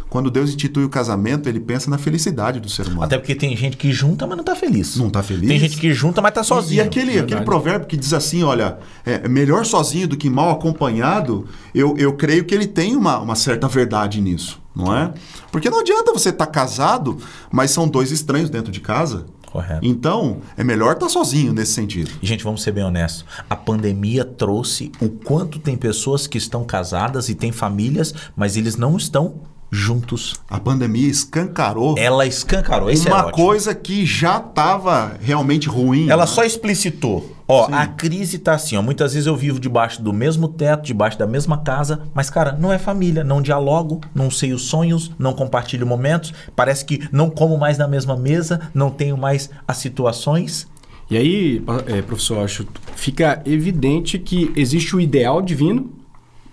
Quando 0.08 0.30
Deus 0.30 0.50
institui 0.50 0.84
o 0.84 0.88
casamento, 0.88 1.48
ele 1.48 1.58
pensa 1.58 1.90
na 1.90 1.98
felicidade 1.98 2.60
do 2.60 2.68
ser 2.68 2.86
humano. 2.86 3.02
Até 3.02 3.18
porque 3.18 3.34
tem 3.34 3.56
gente 3.56 3.76
que 3.76 3.90
junta, 3.90 4.28
mas 4.28 4.36
não 4.36 4.42
está 4.42 4.54
feliz. 4.54 4.94
Não 4.94 5.08
está 5.08 5.24
feliz. 5.24 5.48
Tem 5.48 5.58
gente 5.58 5.76
que 5.76 5.92
junta, 5.92 6.22
mas 6.22 6.30
está 6.30 6.44
sozinho. 6.44 6.80
E, 6.80 6.84
e 6.84 6.86
aquele, 6.86 7.18
aquele 7.18 7.40
provérbio 7.40 7.88
que 7.88 7.96
diz 7.96 8.12
assim, 8.12 8.44
olha, 8.44 8.78
é 9.04 9.26
melhor 9.26 9.66
sozinho 9.66 10.06
do 10.06 10.16
que 10.16 10.30
mal 10.30 10.50
acompanhado, 10.50 11.48
eu, 11.74 11.96
eu 11.98 12.12
creio 12.12 12.44
que 12.44 12.54
ele 12.54 12.66
tem 12.66 12.94
uma, 12.94 13.18
uma 13.18 13.34
certa 13.34 13.66
verdade 13.66 14.20
nisso, 14.20 14.60
não 14.72 14.96
é? 14.96 15.12
Porque 15.50 15.68
não 15.68 15.80
adianta 15.80 16.12
você 16.12 16.28
estar 16.28 16.46
tá 16.46 16.52
casado, 16.52 17.18
mas 17.50 17.72
são 17.72 17.88
dois 17.88 18.12
estranhos 18.12 18.50
dentro 18.50 18.70
de 18.70 18.78
casa. 18.78 19.26
Correto. 19.50 19.80
Então, 19.82 20.38
é 20.56 20.64
melhor 20.64 20.92
estar 20.92 21.06
tá 21.06 21.12
sozinho 21.12 21.52
nesse 21.52 21.72
sentido. 21.72 22.10
E, 22.22 22.26
gente, 22.26 22.44
vamos 22.44 22.62
ser 22.62 22.72
bem 22.72 22.84
honestos. 22.84 23.24
A 23.48 23.56
pandemia 23.56 24.24
trouxe 24.24 24.92
o 25.00 25.08
quanto 25.08 25.58
tem 25.58 25.76
pessoas 25.76 26.26
que 26.26 26.38
estão 26.38 26.64
casadas 26.64 27.28
e 27.28 27.34
têm 27.34 27.50
famílias, 27.50 28.14
mas 28.36 28.56
eles 28.56 28.76
não 28.76 28.96
estão 28.96 29.40
juntos. 29.70 30.34
A 30.48 30.58
pandemia 30.58 31.08
escancarou. 31.08 31.96
Ela 31.98 32.26
escancarou. 32.26 32.90
Esse 32.90 33.08
uma 33.08 33.28
é 33.28 33.32
coisa 33.32 33.74
que 33.74 34.04
já 34.06 34.38
estava 34.38 35.16
realmente 35.20 35.68
ruim. 35.68 36.08
Ela 36.08 36.24
né? 36.24 36.30
só 36.30 36.44
explicitou. 36.44 37.36
Ó, 37.46 37.66
Sim. 37.66 37.72
a 37.72 37.86
crise 37.86 38.38
tá 38.38 38.54
assim, 38.54 38.76
ó. 38.76 38.82
Muitas 38.82 39.14
vezes 39.14 39.26
eu 39.26 39.34
vivo 39.34 39.58
debaixo 39.58 40.02
do 40.02 40.12
mesmo 40.12 40.48
teto, 40.48 40.84
debaixo 40.84 41.18
da 41.18 41.26
mesma 41.26 41.58
casa, 41.58 42.02
mas, 42.12 42.28
cara, 42.28 42.52
não 42.52 42.70
é 42.70 42.78
família, 42.78 43.24
não 43.24 43.40
dialogo, 43.40 44.02
não 44.14 44.30
sei 44.30 44.52
os 44.52 44.62
sonhos, 44.62 45.10
não 45.18 45.32
compartilho 45.32 45.86
momentos, 45.86 46.34
parece 46.54 46.84
que 46.84 47.08
não 47.10 47.30
como 47.30 47.56
mais 47.56 47.78
na 47.78 47.88
mesma 47.88 48.16
mesa, 48.16 48.60
não 48.74 48.90
tenho 48.90 49.16
mais 49.16 49.48
as 49.66 49.78
situações. 49.78 50.66
E 51.10 51.16
aí, 51.16 51.62
é, 51.86 52.02
professor, 52.02 52.44
acho 52.44 52.66
fica 52.94 53.40
evidente 53.46 54.18
que 54.18 54.52
existe 54.54 54.94
o 54.94 55.00
ideal 55.00 55.40
divino 55.40 55.97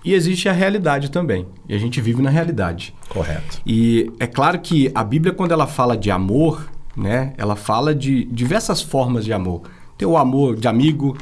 e 0.05 0.13
existe 0.13 0.47
a 0.47 0.51
realidade 0.51 1.09
também. 1.09 1.47
E 1.67 1.73
a 1.73 1.77
gente 1.79 1.99
vive 1.99 2.21
na 2.21 2.29
realidade. 2.29 2.93
Correto. 3.09 3.59
E 3.65 4.11
é 4.19 4.27
claro 4.27 4.59
que 4.59 4.91
a 4.93 5.03
Bíblia, 5.03 5.33
quando 5.33 5.51
ela 5.51 5.65
fala 5.65 5.97
de 5.97 6.11
amor, 6.11 6.69
né, 6.95 7.33
ela 7.37 7.55
fala 7.55 7.95
de 7.95 8.25
diversas 8.25 8.81
formas 8.81 9.25
de 9.25 9.33
amor. 9.33 9.63
Tem 9.97 10.07
o 10.07 10.15
amor 10.15 10.55
de 10.55 10.67
amigo, 10.67 11.17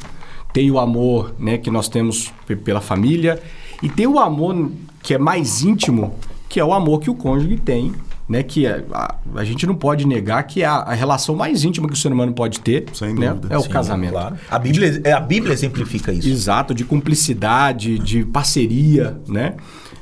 tem 0.51 0.69
o 0.69 0.77
amor 0.77 1.33
né, 1.39 1.57
que 1.57 1.71
nós 1.71 1.87
temos 1.87 2.33
pela 2.65 2.81
família, 2.81 3.41
e 3.81 3.87
tem 3.87 4.05
o 4.05 4.19
amor 4.19 4.69
que 5.01 5.13
é 5.13 5.17
mais 5.17 5.63
íntimo, 5.63 6.15
que 6.49 6.59
é 6.59 6.65
o 6.65 6.73
amor 6.73 6.99
que 6.99 7.09
o 7.09 7.15
cônjuge 7.15 7.57
tem 7.57 7.93
né, 8.33 8.41
que 8.41 8.65
a, 8.65 8.83
a, 8.91 9.15
a, 9.35 9.43
gente 9.43 9.67
não 9.67 9.75
pode 9.75 10.07
negar 10.07 10.41
que 10.43 10.63
é 10.63 10.65
a, 10.65 10.77
a, 10.77 10.93
relação 10.95 11.35
mais 11.35 11.63
íntima 11.63 11.87
que 11.87 11.93
o 11.93 11.97
ser 11.97 12.11
humano 12.11 12.33
pode 12.33 12.59
ter 12.61 12.85
Sem 12.91 13.13
né, 13.13 13.29
dúvida. 13.29 13.53
é 13.53 13.57
o 13.57 13.61
Sim, 13.61 13.69
casamento. 13.69 14.13
Claro. 14.13 14.35
A 14.49 14.57
Bíblia, 14.57 15.01
é, 15.03 15.11
a 15.11 15.19
Bíblia 15.19 15.53
exemplifica 15.53 16.11
isso. 16.11 16.27
Exato, 16.27 16.73
de 16.73 16.83
cumplicidade, 16.83 17.99
de 17.99 18.25
parceria, 18.25 19.19
né? 19.27 19.53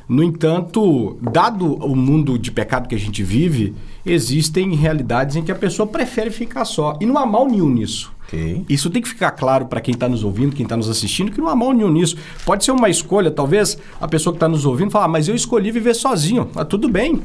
No 0.07 0.23
entanto, 0.23 1.17
dado 1.21 1.75
o 1.75 1.95
mundo 1.95 2.39
de 2.39 2.51
pecado 2.51 2.87
que 2.87 2.95
a 2.95 2.99
gente 2.99 3.21
vive, 3.21 3.73
existem 4.05 4.75
realidades 4.75 5.35
em 5.35 5.43
que 5.43 5.51
a 5.51 5.55
pessoa 5.55 5.87
prefere 5.87 6.29
ficar 6.29 6.63
só. 6.65 6.97
E 7.01 7.05
não 7.05 7.17
há 7.17 7.25
mal 7.25 7.47
nenhum 7.47 7.69
nisso. 7.69 8.13
Okay. 8.27 8.65
Isso 8.69 8.89
tem 8.89 9.01
que 9.01 9.09
ficar 9.09 9.31
claro 9.31 9.65
para 9.65 9.81
quem 9.81 9.93
está 9.93 10.07
nos 10.07 10.23
ouvindo, 10.23 10.55
quem 10.55 10.63
está 10.63 10.77
nos 10.77 10.89
assistindo, 10.89 11.31
que 11.31 11.41
não 11.41 11.49
há 11.49 11.55
mal 11.55 11.73
nenhum 11.73 11.91
nisso. 11.91 12.15
Pode 12.45 12.63
ser 12.63 12.71
uma 12.71 12.89
escolha, 12.89 13.29
talvez 13.29 13.77
a 13.99 14.07
pessoa 14.07 14.33
que 14.33 14.37
está 14.37 14.47
nos 14.47 14.65
ouvindo 14.65 14.89
falar, 14.89 15.09
mas 15.09 15.27
eu 15.27 15.35
escolhi 15.35 15.69
viver 15.69 15.93
sozinho. 15.93 16.49
Ah, 16.55 16.63
tudo 16.63 16.87
bem. 16.87 17.21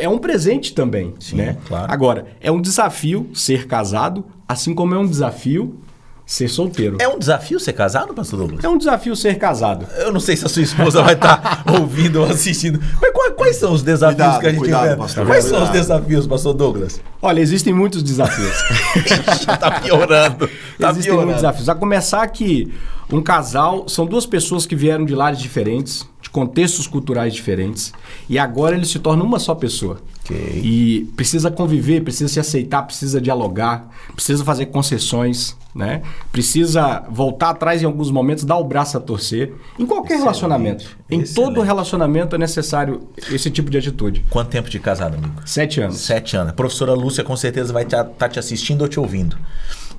É 0.00 0.08
um 0.08 0.18
presente 0.18 0.72
também. 0.72 1.14
Sim, 1.18 1.36
né? 1.36 1.56
claro. 1.66 1.92
Agora, 1.92 2.26
é 2.40 2.50
um 2.50 2.60
desafio 2.60 3.28
ser 3.34 3.66
casado, 3.66 4.24
assim 4.48 4.74
como 4.74 4.94
é 4.94 4.98
um 4.98 5.06
desafio 5.06 5.78
ser 6.26 6.48
solteiro. 6.48 6.96
É 7.00 7.06
um 7.06 7.18
desafio 7.18 7.60
ser 7.60 7.74
casado, 7.74 8.14
pastor 8.14 8.38
Douglas? 8.38 8.64
É 8.64 8.68
um 8.68 8.78
desafio 8.78 9.14
ser 9.14 9.38
casado. 9.38 9.86
Eu 9.98 10.12
não 10.12 10.20
sei 10.20 10.36
se 10.36 10.46
a 10.46 10.48
sua 10.48 10.62
esposa 10.62 11.02
vai 11.02 11.14
estar 11.14 11.36
tá 11.36 11.64
ouvindo 11.78 12.20
ou 12.20 12.26
assistindo. 12.26 12.80
Mas 13.00 13.12
quais, 13.12 13.34
quais, 13.34 13.56
são 13.56 13.72
os 13.72 13.82
desafios 13.82 14.16
cuidado, 14.16 14.40
que 14.40 14.46
a 14.46 14.50
gente 14.50 14.58
cuidado, 14.58 14.98
pastor, 14.98 15.26
Quais 15.26 15.44
cuidado. 15.44 15.60
são 15.60 15.68
os 15.68 15.78
desafios, 15.78 16.26
pastor 16.26 16.54
Douglas? 16.54 17.00
Olha, 17.20 17.40
existem 17.40 17.74
muitos 17.74 18.02
desafios. 18.02 18.56
tá 19.60 19.80
piorando. 19.80 20.48
Tá 20.78 20.90
existem 20.90 21.12
piorando. 21.12 21.26
muitos 21.26 21.42
desafios. 21.42 21.68
A 21.68 21.74
começar 21.74 22.26
que 22.28 22.72
um 23.12 23.22
casal 23.22 23.86
são 23.86 24.06
duas 24.06 24.24
pessoas 24.24 24.64
que 24.64 24.74
vieram 24.74 25.04
de 25.04 25.14
lares 25.14 25.38
diferentes, 25.38 26.08
contextos 26.34 26.88
culturais 26.88 27.32
diferentes, 27.32 27.92
e 28.28 28.40
agora 28.40 28.74
eles 28.74 28.88
se 28.88 28.98
tornam 28.98 29.24
uma 29.24 29.38
só 29.38 29.54
pessoa. 29.54 30.00
Okay. 30.24 30.62
E 30.64 31.04
precisa 31.14 31.48
conviver, 31.48 32.02
precisa 32.02 32.26
se 32.26 32.40
aceitar, 32.40 32.82
precisa 32.82 33.20
dialogar, 33.20 33.88
precisa 34.12 34.44
fazer 34.44 34.66
concessões, 34.66 35.56
né? 35.72 36.02
Precisa 36.32 37.04
voltar 37.08 37.50
atrás 37.50 37.82
em 37.82 37.84
alguns 37.84 38.10
momentos, 38.10 38.42
dar 38.42 38.56
o 38.56 38.64
braço 38.64 38.96
a 38.96 39.00
torcer. 39.00 39.52
Em 39.78 39.86
qualquer 39.86 40.14
Excelente. 40.14 40.22
relacionamento. 40.22 40.98
Em 41.08 41.20
Excelente. 41.20 41.34
todo 41.34 41.62
relacionamento 41.62 42.34
é 42.34 42.38
necessário 42.38 43.02
esse 43.30 43.48
tipo 43.48 43.70
de 43.70 43.78
atitude. 43.78 44.24
Quanto 44.28 44.48
tempo 44.48 44.68
de 44.68 44.80
casado, 44.80 45.14
amigo? 45.14 45.40
Sete 45.46 45.80
anos. 45.80 45.98
Sete 46.00 46.36
anos. 46.36 46.50
A 46.50 46.54
professora 46.54 46.94
Lúcia 46.94 47.22
com 47.22 47.36
certeza 47.36 47.72
vai 47.72 47.84
estar 47.84 48.02
tá 48.02 48.28
te 48.28 48.40
assistindo 48.40 48.82
ou 48.82 48.88
te 48.88 48.98
ouvindo. 48.98 49.38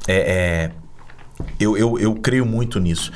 É, 0.06 0.15
é, 0.18 0.72
eu, 1.58 1.77
eu, 1.77 1.98
eu 1.98 2.13
creio 2.15 2.46
muito 2.46 2.77
nisso. 2.77 3.10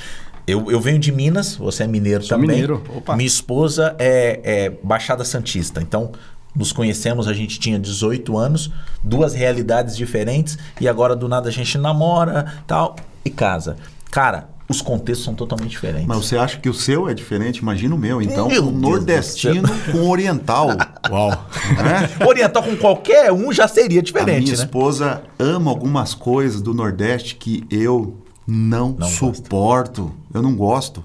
Eu, 0.49 0.71
eu 0.71 0.79
venho 0.79 0.99
de 0.99 1.11
Minas, 1.11 1.55
você 1.55 1.83
é 1.83 1.87
mineiro 1.87 2.23
Sou 2.23 2.37
também. 2.37 2.49
mineiro, 2.49 2.81
opa. 2.95 3.15
Minha 3.15 3.27
esposa 3.27 3.95
é, 3.99 4.39
é 4.43 4.69
Baixada 4.83 5.23
Santista. 5.23 5.81
Então, 5.81 6.11
nos 6.55 6.71
conhecemos, 6.71 7.27
a 7.27 7.33
gente 7.33 7.59
tinha 7.59 7.77
18 7.77 8.37
anos, 8.37 8.71
duas 9.03 9.33
realidades 9.33 9.95
diferentes, 9.95 10.57
e 10.81 10.87
agora 10.87 11.15
do 11.15 11.27
nada 11.27 11.49
a 11.49 11.51
gente 11.51 11.77
namora 11.77 12.53
tal 12.65 12.95
e 13.23 13.29
casa. 13.29 13.77
Cara, 14.09 14.49
os 14.67 14.81
contextos 14.81 15.25
são 15.25 15.33
totalmente 15.33 15.71
diferentes. 15.71 16.07
Mas 16.07 16.17
você 16.17 16.37
acha 16.37 16.57
que 16.59 16.69
o 16.69 16.73
seu 16.73 17.09
é 17.09 17.13
diferente? 17.13 17.57
Imagina 17.57 17.93
o 17.95 17.97
meu. 17.97 18.21
Então, 18.21 18.47
Meu 18.47 18.67
um 18.67 18.71
nordestino 18.71 19.67
com 19.91 20.09
oriental. 20.09 20.69
Uau. 21.09 21.29
né? 21.29 22.25
Oriental 22.27 22.61
com 22.63 22.75
qualquer 22.75 23.31
um 23.31 23.51
já 23.51 23.67
seria 23.67 23.99
A 23.99 24.03
diferente, 24.03 24.43
minha 24.43 24.57
né? 24.57 24.63
esposa 24.63 25.23
ama 25.39 25.71
algumas 25.71 26.13
coisas 26.13 26.61
do 26.61 26.73
Nordeste 26.73 27.35
que 27.35 27.63
eu 27.71 28.17
não, 28.45 28.95
Não 28.97 29.07
suporto. 29.07 30.13
Eu 30.33 30.41
não 30.41 30.55
gosto. 30.55 31.03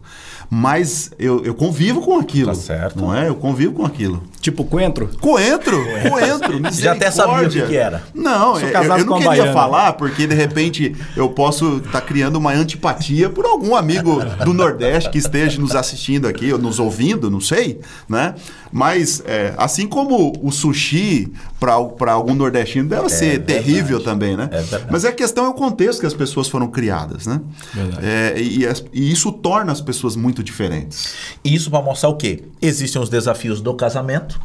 Mas 0.51 1.11
eu, 1.19 1.43
eu 1.45 1.55
convivo 1.55 2.03
com 2.03 2.19
aquilo. 2.19 2.49
Tá 2.49 2.55
certo. 2.55 3.01
Não 3.01 3.15
é? 3.15 3.29
Eu 3.29 3.35
convivo 3.35 3.73
com 3.73 3.85
aquilo. 3.85 4.23
Tipo 4.41 4.65
coentro? 4.65 5.09
Coentro, 5.19 5.83
coentro, 6.11 6.73
Já 6.73 6.93
até 6.93 7.11
sabia 7.11 7.49
o 7.49 7.51
que 7.51 7.63
que 7.63 7.77
era. 7.77 8.03
Não, 8.15 8.57
Sou 8.57 8.69
eu, 8.69 8.73
casado 8.73 9.01
eu 9.01 9.07
não 9.07 9.15
queria 9.15 9.31
baiana. 9.31 9.53
falar 9.53 9.95
porque 9.95 10.27
de 10.27 10.35
repente 10.35 10.95
eu 11.17 11.31
posso 11.31 11.79
estar 11.79 12.03
criando 12.03 12.37
uma 12.37 12.53
antipatia 12.53 13.31
por 13.31 13.47
algum 13.47 13.75
amigo 13.75 14.21
do 14.45 14.53
Nordeste 14.53 15.09
que 15.09 15.17
esteja 15.19 15.59
nos 15.59 15.75
assistindo 15.75 16.29
aqui 16.29 16.53
ou 16.53 16.59
nos 16.59 16.79
ouvindo, 16.79 17.31
não 17.31 17.41
sei, 17.41 17.81
né? 18.07 18.35
Mas 18.71 19.23
é, 19.25 19.55
assim 19.57 19.87
como 19.87 20.33
o 20.43 20.51
sushi 20.51 21.33
para 21.59 22.13
algum 22.13 22.35
nordestino 22.35 22.89
deve 22.89 23.09
ser 23.09 23.25
É 23.25 23.29
verdade. 23.39 23.47
terrível 23.55 24.01
também, 24.03 24.37
né? 24.37 24.51
É. 24.53 24.63
Mas 24.91 25.05
a 25.05 25.13
questão 25.13 25.47
é 25.47 25.49
o 25.49 25.55
contexto 25.55 26.01
que 26.01 26.07
as 26.07 26.13
pessoas 26.13 26.49
foram 26.49 26.67
criadas, 26.67 27.27
né? 27.27 27.41
Verdade. 27.73 28.05
É, 28.05 28.35
e, 28.37 28.67
e 28.93 29.14
isso 29.15 29.33
torna 29.33 29.73
as 29.73 29.81
pessoas 29.81 30.15
muito 30.15 30.43
diferentes. 30.43 31.15
E 31.43 31.55
isso 31.55 31.71
para 31.71 31.83
mostrar 31.83 32.11
o 32.11 32.17
quê? 32.17 32.45
Existem 32.61 33.01
os 33.01 33.09
desafios 33.09 33.61
do 33.61 33.73
casamento, 33.75 34.39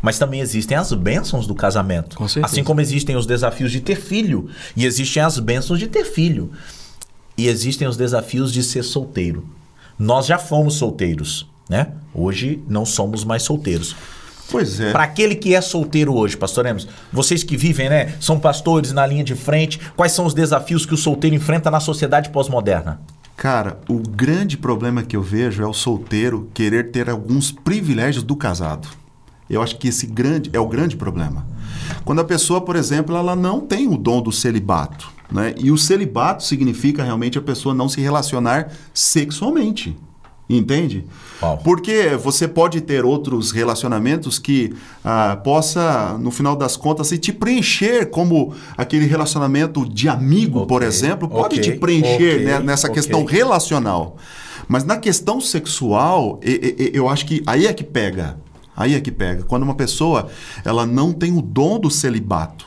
mas 0.00 0.18
também 0.18 0.40
existem 0.40 0.76
as 0.76 0.92
bênçãos 0.92 1.46
do 1.46 1.54
casamento. 1.54 2.16
Com 2.16 2.26
certeza. 2.26 2.46
Assim 2.46 2.64
como 2.64 2.80
existem 2.80 3.16
os 3.16 3.26
desafios 3.26 3.70
de 3.70 3.80
ter 3.80 3.96
filho, 3.96 4.48
e 4.74 4.86
existem 4.86 5.22
as 5.22 5.38
bênçãos 5.38 5.78
de 5.78 5.86
ter 5.86 6.04
filho. 6.04 6.50
E 7.36 7.48
existem 7.48 7.86
os 7.86 7.96
desafios 7.96 8.52
de 8.52 8.62
ser 8.62 8.82
solteiro. 8.82 9.46
Nós 9.98 10.26
já 10.26 10.38
fomos 10.38 10.74
solteiros, 10.74 11.46
né? 11.68 11.88
Hoje 12.14 12.62
não 12.68 12.86
somos 12.86 13.24
mais 13.24 13.42
solteiros. 13.42 13.94
Pois 14.50 14.80
é. 14.80 14.92
Para 14.92 15.04
aquele 15.04 15.34
que 15.34 15.54
é 15.54 15.60
solteiro 15.60 16.14
hoje, 16.14 16.36
pastor 16.36 16.66
Emerson, 16.66 16.88
vocês 17.10 17.42
que 17.42 17.56
vivem, 17.56 17.88
né, 17.88 18.14
são 18.20 18.38
pastores 18.38 18.92
na 18.92 19.06
linha 19.06 19.24
de 19.24 19.34
frente, 19.34 19.80
quais 19.96 20.12
são 20.12 20.26
os 20.26 20.34
desafios 20.34 20.84
que 20.84 20.92
o 20.92 20.96
solteiro 20.96 21.34
enfrenta 21.34 21.70
na 21.70 21.80
sociedade 21.80 22.28
pós-moderna? 22.28 23.00
Cara, 23.36 23.80
o 23.88 23.98
grande 23.98 24.56
problema 24.56 25.02
que 25.02 25.16
eu 25.16 25.22
vejo 25.22 25.62
é 25.62 25.66
o 25.66 25.72
solteiro 25.72 26.48
querer 26.54 26.90
ter 26.90 27.10
alguns 27.10 27.50
privilégios 27.50 28.22
do 28.22 28.36
casado. 28.36 28.88
Eu 29.50 29.60
acho 29.60 29.76
que 29.78 29.88
esse 29.88 30.06
grande 30.06 30.50
é 30.52 30.60
o 30.60 30.68
grande 30.68 30.96
problema. 30.96 31.46
Quando 32.04 32.20
a 32.20 32.24
pessoa, 32.24 32.60
por 32.60 32.76
exemplo, 32.76 33.16
ela 33.16 33.34
não 33.34 33.60
tem 33.60 33.88
o 33.88 33.96
dom 33.96 34.22
do 34.22 34.32
celibato, 34.32 35.10
né? 35.30 35.54
E 35.58 35.70
o 35.70 35.76
celibato 35.76 36.44
significa 36.44 37.02
realmente 37.02 37.38
a 37.38 37.42
pessoa 37.42 37.74
não 37.74 37.88
se 37.88 38.00
relacionar 38.00 38.72
sexualmente. 38.94 39.96
Entende? 40.56 41.04
Uau. 41.42 41.58
Porque 41.58 42.10
você 42.22 42.46
pode 42.46 42.80
ter 42.80 43.04
outros 43.04 43.50
relacionamentos 43.50 44.38
que 44.38 44.74
ah, 45.04 45.38
possa, 45.42 46.16
no 46.18 46.30
final 46.30 46.54
das 46.54 46.76
contas, 46.76 47.08
se 47.08 47.18
te 47.18 47.32
preencher 47.32 48.10
como 48.10 48.54
aquele 48.76 49.06
relacionamento 49.06 49.88
de 49.88 50.08
amigo, 50.08 50.66
por 50.66 50.76
Ok, 50.76 50.88
exemplo, 50.88 51.28
pode 51.28 51.58
ok, 51.58 51.72
te 51.72 51.78
preencher 51.78 52.34
ok, 52.34 52.44
né, 52.44 52.58
nessa 52.60 52.88
questão 52.88 53.24
relacional. 53.24 54.16
Mas 54.68 54.84
na 54.84 54.96
questão 54.96 55.40
sexual, 55.40 56.38
eu 56.92 57.08
acho 57.08 57.26
que 57.26 57.42
aí 57.46 57.66
é 57.66 57.72
que 57.72 57.84
pega. 57.84 58.38
Aí 58.76 58.94
é 58.94 59.00
que 59.00 59.10
pega. 59.10 59.42
Quando 59.42 59.64
uma 59.64 59.74
pessoa 59.74 60.28
ela 60.64 60.86
não 60.86 61.12
tem 61.12 61.36
o 61.36 61.42
dom 61.42 61.78
do 61.78 61.90
celibato, 61.90 62.66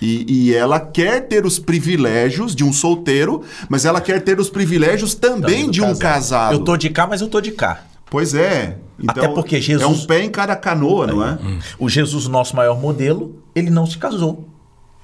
e, 0.00 0.24
e, 0.28 0.54
ela 0.54 0.80
quer 0.80 1.28
ter 1.28 1.44
os 1.44 1.58
privilégios 1.58 2.54
de 2.54 2.64
um 2.64 2.72
solteiro, 2.72 3.42
mas 3.68 3.84
ela 3.84 4.00
quer 4.00 4.20
ter 4.22 4.38
os 4.38 4.50
privilégios 4.50 5.14
também 5.14 5.70
de 5.70 5.80
um 5.80 5.86
casado. 5.86 6.00
casado. 6.00 6.52
Eu 6.54 6.58
tô 6.60 6.76
de 6.76 6.90
cá, 6.90 7.06
mas 7.06 7.20
eu 7.20 7.28
tô 7.28 7.40
de 7.40 7.52
cá. 7.52 7.84
Pois 8.10 8.34
é. 8.34 8.78
Então, 8.98 9.24
Até 9.24 9.34
porque 9.34 9.60
Jesus. 9.60 9.82
É 9.82 9.86
um 9.86 10.06
pé 10.06 10.24
em 10.24 10.30
cada 10.30 10.56
canoa, 10.56 11.06
não 11.06 11.24
é? 11.24 11.38
O 11.78 11.88
Jesus, 11.88 12.26
nosso 12.26 12.56
maior 12.56 12.78
modelo, 12.78 13.36
ele 13.54 13.70
não 13.70 13.86
se 13.86 13.96
casou. 13.96 14.48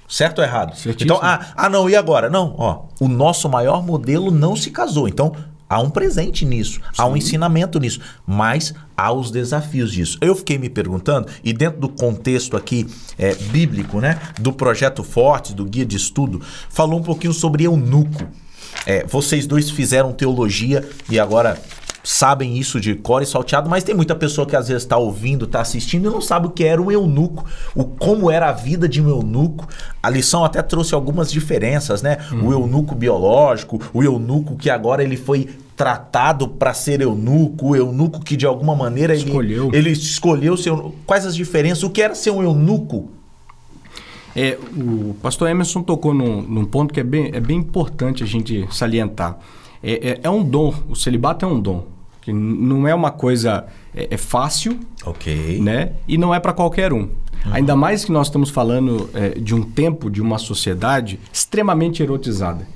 Certo 0.08 0.38
ou 0.38 0.44
errado? 0.44 0.76
Certíssimo. 0.76 1.16
Então, 1.16 1.18
ah, 1.20 1.46
ah, 1.56 1.68
não, 1.68 1.90
e 1.90 1.96
agora? 1.96 2.30
Não, 2.30 2.54
ó. 2.58 2.82
O 3.00 3.08
nosso 3.08 3.48
maior 3.48 3.84
modelo 3.84 4.30
não 4.30 4.54
se 4.54 4.70
casou. 4.70 5.08
Então, 5.08 5.34
Há 5.68 5.80
um 5.80 5.90
presente 5.90 6.44
nisso, 6.44 6.74
Sim. 6.74 6.80
há 6.96 7.06
um 7.06 7.16
ensinamento 7.16 7.80
nisso, 7.80 8.00
mas 8.26 8.72
há 8.96 9.12
os 9.12 9.30
desafios 9.30 9.92
disso. 9.92 10.16
Eu 10.20 10.36
fiquei 10.36 10.58
me 10.58 10.68
perguntando, 10.68 11.28
e 11.42 11.52
dentro 11.52 11.80
do 11.80 11.88
contexto 11.88 12.56
aqui 12.56 12.86
é, 13.18 13.34
bíblico, 13.34 14.00
né, 14.00 14.20
do 14.40 14.52
projeto 14.52 15.02
Forte, 15.02 15.54
do 15.54 15.64
guia 15.64 15.84
de 15.84 15.96
estudo, 15.96 16.40
falou 16.70 17.00
um 17.00 17.02
pouquinho 17.02 17.32
sobre 17.32 17.64
eunuco. 17.64 18.26
É, 18.84 19.04
vocês 19.06 19.46
dois 19.46 19.70
fizeram 19.70 20.12
teologia 20.12 20.88
e 21.10 21.18
agora 21.18 21.60
sabem 22.06 22.56
isso 22.56 22.78
de 22.78 22.94
cor 22.94 23.20
e 23.20 23.26
salteado, 23.26 23.68
mas 23.68 23.82
tem 23.82 23.92
muita 23.92 24.14
pessoa 24.14 24.46
que 24.46 24.54
às 24.54 24.68
vezes 24.68 24.84
está 24.84 24.96
ouvindo, 24.96 25.44
está 25.44 25.60
assistindo 25.60 26.06
e 26.06 26.12
não 26.12 26.20
sabe 26.20 26.46
o 26.46 26.50
que 26.50 26.62
era 26.62 26.80
um 26.80 26.88
eunuco, 26.88 27.44
o 27.74 27.82
como 27.82 28.30
era 28.30 28.48
a 28.48 28.52
vida 28.52 28.88
de 28.88 29.02
um 29.02 29.08
eunuco. 29.08 29.66
A 30.00 30.08
lição 30.08 30.44
até 30.44 30.62
trouxe 30.62 30.94
algumas 30.94 31.32
diferenças, 31.32 32.02
né? 32.02 32.18
Uhum. 32.30 32.46
O 32.46 32.52
eunuco 32.52 32.94
biológico, 32.94 33.80
o 33.92 34.04
eunuco 34.04 34.54
que 34.54 34.70
agora 34.70 35.02
ele 35.02 35.16
foi 35.16 35.48
tratado 35.74 36.46
para 36.46 36.72
ser 36.72 37.00
eunuco, 37.00 37.70
o 37.70 37.76
eunuco 37.76 38.20
que 38.20 38.36
de 38.36 38.46
alguma 38.46 38.76
maneira 38.76 39.12
ele 39.12 39.24
escolheu, 39.24 39.70
ele 39.72 39.90
escolheu 39.90 40.56
ser 40.56 40.72
Quais 41.04 41.26
as 41.26 41.34
diferenças? 41.34 41.82
O 41.82 41.90
que 41.90 42.00
era 42.00 42.14
ser 42.14 42.30
um 42.30 42.40
eunuco? 42.40 43.10
É, 44.36 44.56
o 44.76 45.14
pastor 45.20 45.50
Emerson 45.50 45.82
tocou 45.82 46.14
num, 46.14 46.40
num 46.40 46.64
ponto 46.64 46.94
que 46.94 47.00
é 47.00 47.04
bem, 47.04 47.32
é 47.34 47.40
bem 47.40 47.58
importante 47.58 48.22
a 48.22 48.26
gente 48.26 48.64
salientar. 48.70 49.40
É, 49.82 50.10
é, 50.10 50.20
é 50.22 50.30
um 50.30 50.44
dom, 50.44 50.72
o 50.88 50.94
celibato 50.94 51.44
é 51.44 51.48
um 51.48 51.58
dom 51.58 51.95
que 52.26 52.32
não 52.32 52.88
é 52.88 52.92
uma 52.92 53.12
coisa 53.12 53.66
é, 53.94 54.08
é 54.10 54.16
fácil, 54.16 54.80
ok, 55.04 55.60
né? 55.60 55.92
E 56.08 56.18
não 56.18 56.34
é 56.34 56.40
para 56.40 56.52
qualquer 56.52 56.92
um. 56.92 57.02
Uhum. 57.02 57.08
Ainda 57.52 57.76
mais 57.76 58.04
que 58.04 58.10
nós 58.10 58.26
estamos 58.26 58.50
falando 58.50 59.08
é, 59.14 59.28
de 59.38 59.54
um 59.54 59.62
tempo, 59.62 60.10
de 60.10 60.20
uma 60.20 60.36
sociedade 60.36 61.20
extremamente 61.32 62.02
erotizada. 62.02 62.66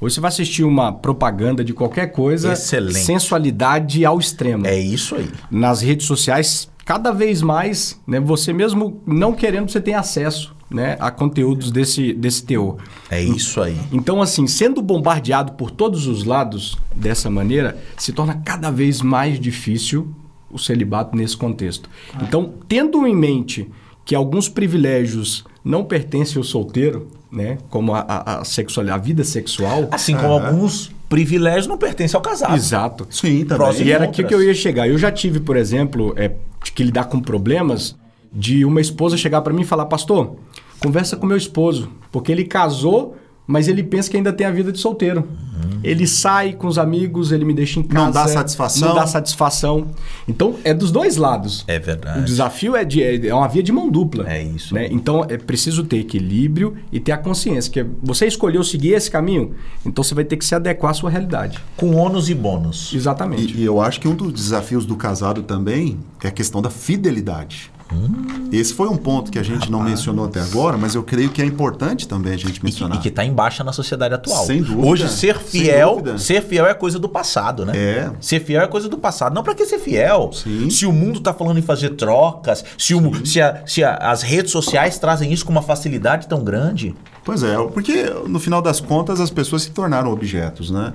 Hoje 0.00 0.14
você 0.14 0.20
vai 0.20 0.28
assistir 0.28 0.62
uma 0.62 0.92
propaganda 0.92 1.64
de 1.64 1.72
qualquer 1.72 2.12
coisa, 2.12 2.52
Excelente. 2.52 3.00
sensualidade 3.00 4.04
ao 4.04 4.20
extremo. 4.20 4.68
É 4.68 4.78
isso 4.78 5.16
aí. 5.16 5.28
Nas 5.50 5.80
redes 5.80 6.06
sociais, 6.06 6.70
cada 6.84 7.10
vez 7.10 7.42
mais, 7.42 8.00
né, 8.06 8.20
você 8.20 8.52
mesmo 8.52 9.02
não 9.04 9.32
querendo, 9.32 9.68
você 9.68 9.80
tem 9.80 9.94
acesso 9.94 10.54
né, 10.72 10.96
a 10.98 11.10
conteúdos 11.10 11.70
desse, 11.70 12.12
desse 12.12 12.44
teor. 12.44 12.76
É 13.10 13.22
isso 13.22 13.60
aí. 13.60 13.76
Então, 13.92 14.22
assim, 14.22 14.46
sendo 14.46 14.80
bombardeado 14.80 15.52
por 15.52 15.70
todos 15.70 16.06
os 16.06 16.24
lados 16.24 16.76
dessa 16.94 17.30
maneira, 17.30 17.78
se 17.96 18.12
torna 18.12 18.34
cada 18.44 18.70
vez 18.70 19.00
mais 19.00 19.38
difícil 19.38 20.14
o 20.50 20.58
celibato 20.58 21.16
nesse 21.16 21.36
contexto. 21.36 21.88
Ah. 22.14 22.20
Então, 22.22 22.54
tendo 22.68 23.06
em 23.06 23.14
mente 23.14 23.68
que 24.04 24.14
alguns 24.14 24.48
privilégios 24.48 25.44
não 25.64 25.84
pertencem 25.84 26.38
ao 26.38 26.44
solteiro, 26.44 27.08
né, 27.30 27.58
como 27.70 27.94
a, 27.94 28.00
a, 28.00 28.40
a 28.40 28.44
sexualidade, 28.44 29.00
a 29.00 29.02
vida 29.02 29.24
sexual. 29.24 29.88
Assim 29.90 30.14
como 30.14 30.32
alguns 30.32 30.90
privilégios 31.08 31.66
não 31.66 31.78
pertencem 31.78 32.16
ao 32.16 32.22
casado. 32.22 32.54
Exato. 32.54 33.06
Sim, 33.10 33.44
também. 33.44 33.82
E 33.82 33.92
era 33.92 34.04
aqui 34.04 34.22
que 34.24 34.34
eu 34.34 34.42
ia 34.42 34.54
chegar. 34.54 34.88
Eu 34.88 34.98
já 34.98 35.10
tive, 35.10 35.40
por 35.40 35.56
exemplo, 35.56 36.12
é, 36.16 36.32
que 36.74 36.82
lidar 36.82 37.04
com 37.04 37.20
problemas 37.20 37.96
de 38.32 38.64
uma 38.64 38.80
esposa 38.80 39.16
chegar 39.16 39.42
para 39.42 39.52
mim 39.52 39.62
e 39.62 39.64
falar: 39.64 39.86
Pastor, 39.86 40.36
conversa 40.82 41.16
com 41.16 41.26
meu 41.26 41.36
esposo, 41.36 41.90
porque 42.10 42.32
ele 42.32 42.44
casou, 42.44 43.16
mas 43.46 43.68
ele 43.68 43.82
pensa 43.82 44.10
que 44.10 44.16
ainda 44.16 44.32
tem 44.32 44.46
a 44.46 44.50
vida 44.50 44.72
de 44.72 44.78
solteiro. 44.78 45.20
Uhum. 45.20 45.80
Ele 45.82 46.06
sai 46.06 46.52
com 46.52 46.66
os 46.66 46.78
amigos, 46.78 47.32
ele 47.32 47.44
me 47.44 47.52
deixa 47.52 47.80
em 47.80 47.82
casa. 47.82 48.04
Não 48.04 48.12
dá 48.12 48.28
satisfação. 48.28 48.88
Não 48.88 48.94
dá 48.94 49.06
satisfação. 49.06 49.88
Então, 50.28 50.56
é 50.62 50.72
dos 50.72 50.92
dois 50.92 51.16
lados. 51.16 51.64
É 51.66 51.78
verdade. 51.78 52.20
O 52.20 52.24
desafio 52.24 52.76
é, 52.76 52.84
de, 52.84 53.28
é 53.28 53.34
uma 53.34 53.48
via 53.48 53.62
de 53.62 53.72
mão 53.72 53.90
dupla. 53.90 54.30
É 54.30 54.42
isso. 54.42 54.74
Né? 54.74 54.88
Então, 54.90 55.26
é 55.28 55.36
preciso 55.36 55.84
ter 55.84 55.98
equilíbrio 55.98 56.76
e 56.90 57.00
ter 57.00 57.12
a 57.12 57.18
consciência 57.18 57.72
que 57.72 57.84
você 58.02 58.26
escolheu 58.26 58.62
seguir 58.62 58.92
esse 58.92 59.10
caminho, 59.10 59.54
então 59.84 60.04
você 60.04 60.14
vai 60.14 60.24
ter 60.24 60.36
que 60.36 60.44
se 60.44 60.54
adequar 60.54 60.92
à 60.92 60.94
sua 60.94 61.10
realidade. 61.10 61.58
Com 61.76 61.94
ônus 61.96 62.28
e 62.28 62.34
bônus. 62.34 62.92
Exatamente. 62.94 63.54
E, 63.54 63.62
e 63.62 63.64
eu 63.64 63.80
acho 63.80 64.00
que 64.00 64.06
um 64.06 64.14
dos 64.14 64.32
desafios 64.32 64.86
do 64.86 64.96
casado 64.96 65.42
também 65.42 65.98
é 66.22 66.28
a 66.28 66.30
questão 66.30 66.62
da 66.62 66.70
fidelidade. 66.70 67.72
Hum. 67.92 68.48
Esse 68.52 68.74
foi 68.74 68.88
um 68.88 68.96
ponto 68.96 69.30
que 69.30 69.38
a 69.38 69.42
gente 69.42 69.54
Rapaz. 69.54 69.70
não 69.70 69.82
mencionou 69.82 70.26
até 70.26 70.40
agora, 70.40 70.76
mas 70.76 70.94
eu 70.94 71.02
creio 71.02 71.30
que 71.30 71.40
é 71.40 71.44
importante 71.44 72.06
também 72.06 72.34
a 72.34 72.36
gente 72.36 72.62
mencionar. 72.62 72.98
E 72.98 73.00
que 73.00 73.08
está 73.08 73.24
em 73.24 73.32
baixa 73.32 73.64
na 73.64 73.72
sociedade 73.72 74.14
atual. 74.14 74.44
Sem 74.44 74.62
dúvida. 74.62 74.86
Hoje 74.86 75.08
ser 75.08 75.38
fiel, 75.38 76.02
ser 76.18 76.42
fiel 76.42 76.66
é 76.66 76.74
coisa 76.74 76.98
do 76.98 77.08
passado, 77.08 77.64
né? 77.64 77.72
É. 77.74 78.12
Ser 78.20 78.40
fiel 78.40 78.62
é 78.62 78.66
coisa 78.66 78.88
do 78.88 78.98
passado. 78.98 79.34
Não 79.34 79.42
para 79.42 79.54
que 79.54 79.64
ser 79.64 79.78
fiel? 79.78 80.30
Sim. 80.32 80.68
Se 80.68 80.84
o 80.84 80.92
mundo 80.92 81.18
está 81.18 81.32
falando 81.32 81.58
em 81.58 81.62
fazer 81.62 81.90
trocas, 81.90 82.64
se, 82.76 82.94
o, 82.94 83.24
se, 83.24 83.40
a, 83.40 83.62
se 83.66 83.82
a, 83.82 83.94
as 83.96 84.22
redes 84.22 84.52
sociais 84.52 84.98
trazem 84.98 85.32
isso 85.32 85.46
com 85.46 85.52
uma 85.52 85.62
facilidade 85.62 86.28
tão 86.28 86.44
grande. 86.44 86.94
Pois 87.24 87.42
é, 87.42 87.56
porque 87.68 88.04
no 88.26 88.38
final 88.38 88.60
das 88.60 88.80
contas 88.80 89.20
as 89.20 89.30
pessoas 89.30 89.62
se 89.62 89.70
tornaram 89.70 90.12
objetos, 90.12 90.70
né? 90.70 90.92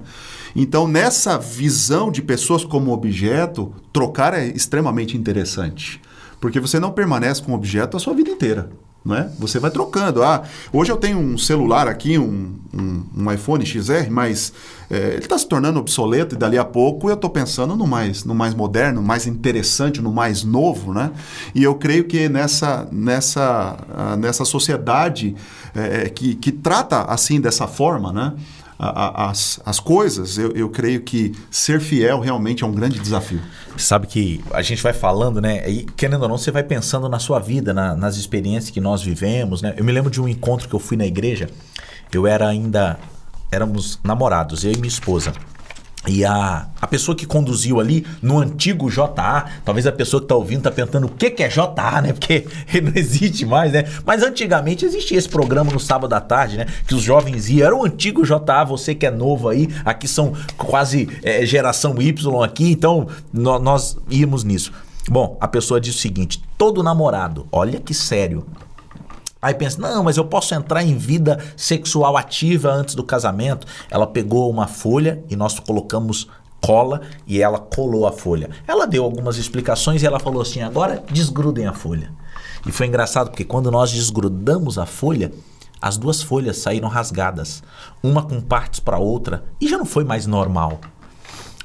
Então, 0.55 0.87
nessa 0.87 1.37
visão 1.37 2.11
de 2.11 2.21
pessoas 2.21 2.63
como 2.65 2.91
objeto, 2.91 3.73
trocar 3.93 4.33
é 4.33 4.45
extremamente 4.47 5.15
interessante. 5.15 6.01
Porque 6.39 6.59
você 6.59 6.79
não 6.79 6.91
permanece 6.91 7.41
com 7.41 7.51
o 7.51 7.55
objeto 7.55 7.97
a 7.97 7.99
sua 7.99 8.13
vida 8.13 8.29
inteira. 8.29 8.69
Né? 9.07 9.31
Você 9.39 9.57
vai 9.57 9.71
trocando. 9.71 10.21
Ah, 10.21 10.43
hoje 10.73 10.91
eu 10.91 10.97
tenho 10.97 11.17
um 11.17 11.37
celular 11.37 11.87
aqui, 11.87 12.17
um, 12.17 12.55
um, 12.73 13.03
um 13.15 13.31
iPhone 13.31 13.65
XR, 13.65 14.09
mas 14.11 14.51
é, 14.89 15.13
ele 15.13 15.19
está 15.19 15.37
se 15.37 15.47
tornando 15.47 15.79
obsoleto 15.79 16.35
e 16.35 16.37
dali 16.37 16.57
a 16.57 16.65
pouco 16.65 17.09
eu 17.09 17.13
estou 17.13 17.29
pensando 17.29 17.73
no 17.73 17.87
mais, 17.87 18.25
no 18.25 18.35
mais 18.35 18.53
moderno, 18.53 19.01
mais 19.01 19.25
interessante, 19.25 20.01
no 20.01 20.11
mais 20.11 20.43
novo. 20.43 20.93
Né? 20.93 21.11
E 21.55 21.63
eu 21.63 21.75
creio 21.75 22.03
que 22.03 22.27
nessa, 22.27 22.85
nessa, 22.91 23.77
uh, 23.89 24.17
nessa 24.17 24.43
sociedade 24.43 25.35
é, 25.73 26.09
que, 26.09 26.35
que 26.35 26.51
trata 26.51 27.03
assim 27.03 27.39
dessa 27.39 27.65
forma, 27.65 28.11
né? 28.11 28.33
A, 28.79 29.29
as, 29.29 29.59
as 29.65 29.79
coisas, 29.79 30.37
eu, 30.37 30.51
eu 30.51 30.69
creio 30.69 31.01
que 31.01 31.33
ser 31.49 31.79
fiel 31.79 32.19
realmente 32.19 32.63
é 32.63 32.67
um 32.67 32.71
grande 32.71 32.99
desafio. 32.99 33.41
Sabe 33.75 34.05
que 34.07 34.43
a 34.51 34.61
gente 34.61 34.81
vai 34.83 34.93
falando, 34.93 35.41
né? 35.41 35.67
E 35.69 35.83
querendo 35.83 36.23
ou 36.23 36.29
não, 36.29 36.37
você 36.37 36.51
vai 36.51 36.63
pensando 36.63 37.09
na 37.09 37.19
sua 37.19 37.39
vida, 37.39 37.73
na, 37.73 37.95
nas 37.95 38.17
experiências 38.17 38.69
que 38.69 38.79
nós 38.79 39.01
vivemos, 39.01 39.61
né? 39.61 39.73
Eu 39.77 39.83
me 39.83 39.91
lembro 39.91 40.11
de 40.11 40.21
um 40.21 40.27
encontro 40.27 40.69
que 40.69 40.75
eu 40.75 40.79
fui 40.79 40.95
na 40.95 41.05
igreja. 41.05 41.49
Eu 42.11 42.27
era 42.27 42.47
ainda. 42.47 42.99
Éramos 43.51 43.99
namorados, 44.03 44.63
eu 44.63 44.71
e 44.73 44.75
minha 44.75 44.87
esposa. 44.87 45.33
E 46.05 46.23
a, 46.23 46.67
a 46.79 46.87
pessoa 46.87 47.15
que 47.15 47.25
conduziu 47.25 47.79
ali 47.79 48.05
no 48.21 48.39
antigo 48.39 48.89
JA, 48.89 49.45
talvez 49.65 49.85
a 49.87 49.91
pessoa 49.91 50.21
que 50.21 50.25
está 50.25 50.35
ouvindo 50.35 50.59
está 50.59 50.71
perguntando 50.71 51.07
o 51.07 51.09
que, 51.09 51.29
que 51.29 51.43
é 51.43 51.49
JA, 51.49 52.01
né? 52.01 52.13
Porque 52.13 52.45
não 52.81 52.91
existe 52.95 53.45
mais, 53.45 53.71
né? 53.73 53.83
Mas 54.05 54.23
antigamente 54.23 54.85
existia 54.85 55.17
esse 55.17 55.27
programa 55.27 55.71
no 55.71 55.79
sábado 55.79 56.13
à 56.13 56.21
tarde, 56.21 56.57
né? 56.57 56.65
Que 56.87 56.95
os 56.95 57.01
jovens 57.01 57.49
iam. 57.49 57.67
Era 57.67 57.75
o 57.75 57.83
antigo 57.83 58.25
JA, 58.25 58.63
você 58.63 58.95
que 58.95 59.05
é 59.05 59.11
novo 59.11 59.49
aí. 59.49 59.67
Aqui 59.83 60.07
são 60.07 60.33
quase 60.55 61.09
é, 61.23 61.45
geração 61.45 62.01
Y 62.01 62.43
aqui, 62.43 62.71
então 62.71 63.07
nós, 63.33 63.61
nós 63.61 63.97
íamos 64.09 64.43
nisso. 64.43 64.71
Bom, 65.09 65.37
a 65.41 65.47
pessoa 65.47 65.79
diz 65.79 65.95
o 65.95 65.99
seguinte: 65.99 66.41
todo 66.57 66.83
namorado, 66.83 67.47
olha 67.51 67.79
que 67.79 67.93
sério, 67.93 68.45
Aí 69.41 69.53
pensa, 69.53 69.79
não, 69.79 70.03
mas 70.03 70.17
eu 70.17 70.25
posso 70.25 70.53
entrar 70.55 70.83
em 70.83 70.97
vida 70.97 71.39
sexual 71.55 72.17
ativa 72.17 72.71
antes 72.71 72.95
do 72.95 73.03
casamento. 73.03 73.67
Ela 73.89 74.07
pegou 74.07 74.49
uma 74.49 74.67
folha 74.67 75.23
e 75.29 75.35
nós 75.35 75.59
colocamos 75.59 76.27
cola 76.61 77.01
e 77.25 77.41
ela 77.41 77.59
colou 77.59 78.07
a 78.07 78.11
folha. 78.11 78.49
Ela 78.67 78.87
deu 78.87 79.03
algumas 79.03 79.37
explicações 79.37 80.01
e 80.01 80.05
ela 80.05 80.19
falou 80.19 80.41
assim: 80.41 80.61
agora 80.61 81.03
desgrudem 81.11 81.67
a 81.67 81.73
folha. 81.73 82.11
E 82.65 82.71
foi 82.71 82.87
engraçado 82.87 83.29
porque 83.29 83.43
quando 83.43 83.71
nós 83.71 83.91
desgrudamos 83.91 84.77
a 84.77 84.85
folha, 84.85 85.31
as 85.81 85.97
duas 85.97 86.21
folhas 86.21 86.57
saíram 86.57 86.89
rasgadas, 86.89 87.63
uma 88.01 88.23
com 88.23 88.41
partes 88.41 88.79
para 88.79 88.97
outra, 88.97 89.45
e 89.61 89.67
já 89.67 89.77
não 89.77 89.85
foi 89.85 90.03
mais 90.03 90.25
normal. 90.25 90.79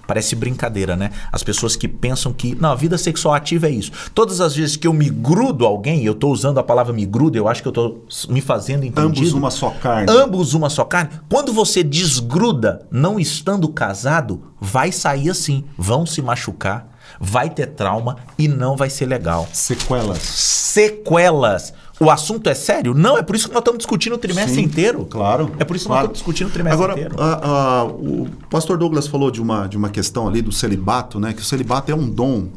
Parece 0.07 0.35
brincadeira, 0.35 0.97
né? 0.97 1.11
As 1.31 1.43
pessoas 1.43 1.77
que 1.77 1.87
pensam 1.87 2.33
que, 2.33 2.55
não, 2.55 2.71
a 2.73 2.75
vida 2.75 2.99
sexual 2.99 3.35
ativa 3.35 3.69
é 3.69 3.71
isso. 3.71 3.93
Todas 4.15 4.41
as 4.41 4.55
vezes 4.55 4.77
que 4.77 4.87
eu 4.87 4.93
me 4.93 5.09
grudo 5.09 5.65
alguém, 5.65 6.05
eu 6.05 6.13
estou 6.13 6.33
usando 6.33 6.59
a 6.59 6.63
palavra 6.63 6.93
me 6.93 7.07
grudo, 7.07 7.37
eu 7.37 7.49
acho 7.49 7.63
que 7.63 7.69
eu 7.69 7.71
estou 7.71 8.07
me 8.29 8.41
fazendo 8.41 8.85
entendido. 8.85 9.21
Ambos 9.21 9.33
uma 9.33 9.51
só 9.51 9.71
carne. 9.71 10.11
Ambos 10.11 10.55
uma 10.55 10.69
só 10.69 10.85
carne. 10.85 11.11
Quando 11.29 11.53
você 11.53 11.83
desgruda, 11.83 12.87
não 12.91 13.19
estando 13.19 13.69
casado, 13.69 14.43
vai 14.61 14.91
sair 14.93 15.31
assim. 15.31 15.65
Vão 15.79 16.05
se 16.05 16.21
machucar, 16.21 16.89
vai 17.21 17.49
ter 17.49 17.67
trauma 17.67 18.17
e 18.39 18.49
não 18.49 18.77
vai 18.77 18.91
ser 18.91 19.07
legal. 19.07 19.49
Sequelas. 19.53 20.19
Sequelas. 20.19 21.73
O 22.03 22.11
assunto 22.11 22.51
é 22.51 22.55
sério? 22.55 22.95
Não, 22.95 23.17
é 23.17 23.23
por 23.23 23.37
isso 23.37 23.47
que 23.47 23.55
nós 23.55 23.61
estamos 23.61 23.79
discutindo 23.79 24.15
o 24.15 24.19
trimestre 24.19 24.57
Sim, 24.57 24.63
inteiro. 24.63 25.07
Claro. 25.09 25.53
É 25.57 25.65
por 25.65 25.77
isso 25.77 25.85
que 25.85 25.89
claro. 25.89 26.09
nós 26.09 26.19
estamos 26.19 26.19
discutindo 26.19 26.49
o 26.49 26.51
trimestre 26.51 26.83
Agora, 26.83 27.01
inteiro. 27.01 27.23
Agora, 27.23 27.93
o 27.93 28.29
pastor 28.51 28.77
Douglas 28.77 29.07
falou 29.07 29.31
de 29.31 29.41
uma, 29.41 29.69
de 29.69 29.77
uma 29.77 29.89
questão 29.89 30.27
ali 30.27 30.43
do 30.43 30.51
celibato, 30.51 31.21
né? 31.21 31.33
Que 31.33 31.41
o 31.41 31.45
celibato 31.45 31.93
é 31.93 31.95
um 31.95 32.11
dom. 32.11 32.49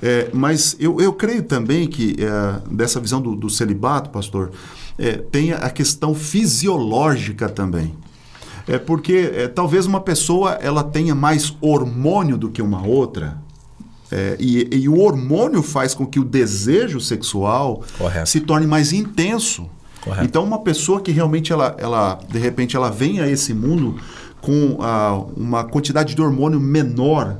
É, 0.00 0.30
mas 0.32 0.74
eu, 0.80 1.02
eu 1.02 1.12
creio 1.12 1.42
também 1.42 1.86
que 1.86 2.16
é, 2.18 2.74
dessa 2.74 2.98
visão 2.98 3.20
do, 3.20 3.36
do 3.36 3.50
celibato, 3.50 4.08
pastor, 4.08 4.52
é, 4.98 5.18
tem 5.18 5.52
a 5.52 5.68
questão 5.68 6.14
fisiológica 6.14 7.46
também. 7.46 7.94
É 8.66 8.78
porque 8.78 9.30
é, 9.34 9.48
talvez 9.48 9.84
uma 9.84 10.00
pessoa 10.00 10.52
ela 10.52 10.82
tenha 10.82 11.14
mais 11.14 11.54
hormônio 11.60 12.38
do 12.38 12.48
que 12.48 12.62
uma 12.62 12.86
outra. 12.86 13.36
É, 14.10 14.36
e, 14.38 14.68
e, 14.72 14.88
o 14.88 14.98
hormônio 15.00 15.62
faz 15.62 15.94
com 15.94 16.06
que 16.06 16.18
o 16.18 16.24
desejo 16.24 17.00
sexual 17.00 17.82
Correto. 17.98 18.28
se 18.28 18.40
torne 18.40 18.66
mais 18.66 18.92
intenso. 18.92 19.68
Correto. 20.00 20.24
Então, 20.24 20.44
uma 20.44 20.60
pessoa 20.60 21.00
que 21.00 21.12
realmente 21.12 21.52
ela, 21.52 21.76
ela 21.78 22.18
de 22.28 22.38
repente 22.38 22.74
ela 22.74 22.90
vem 22.90 23.20
a 23.20 23.28
esse 23.28 23.52
mundo 23.52 23.96
com 24.40 24.78
ah, 24.80 25.22
uma 25.36 25.64
quantidade 25.64 26.14
de 26.14 26.22
hormônio 26.22 26.58
menor, 26.58 27.36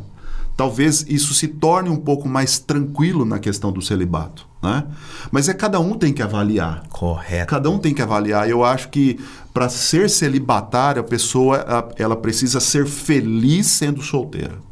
talvez 0.56 1.06
isso 1.08 1.32
se 1.32 1.48
torne 1.48 1.88
um 1.88 1.96
pouco 1.96 2.28
mais 2.28 2.58
tranquilo 2.58 3.24
na 3.24 3.38
questão 3.38 3.72
do 3.72 3.80
celibato. 3.80 4.46
Né? 4.62 4.84
Mas 5.30 5.48
é 5.48 5.54
cada 5.54 5.78
um 5.78 5.94
tem 5.94 6.12
que 6.12 6.22
avaliar. 6.22 6.82
Correto. 6.90 7.46
Cada 7.46 7.70
um 7.70 7.78
tem 7.78 7.94
que 7.94 8.02
avaliar. 8.02 8.50
Eu 8.50 8.64
acho 8.64 8.88
que 8.88 9.18
para 9.54 9.68
ser 9.68 10.10
celibatária, 10.10 11.00
a 11.00 11.04
pessoa 11.04 11.92
ela 11.96 12.16
precisa 12.16 12.60
ser 12.60 12.86
feliz 12.86 13.66
sendo 13.68 14.02
solteira. 14.02 14.67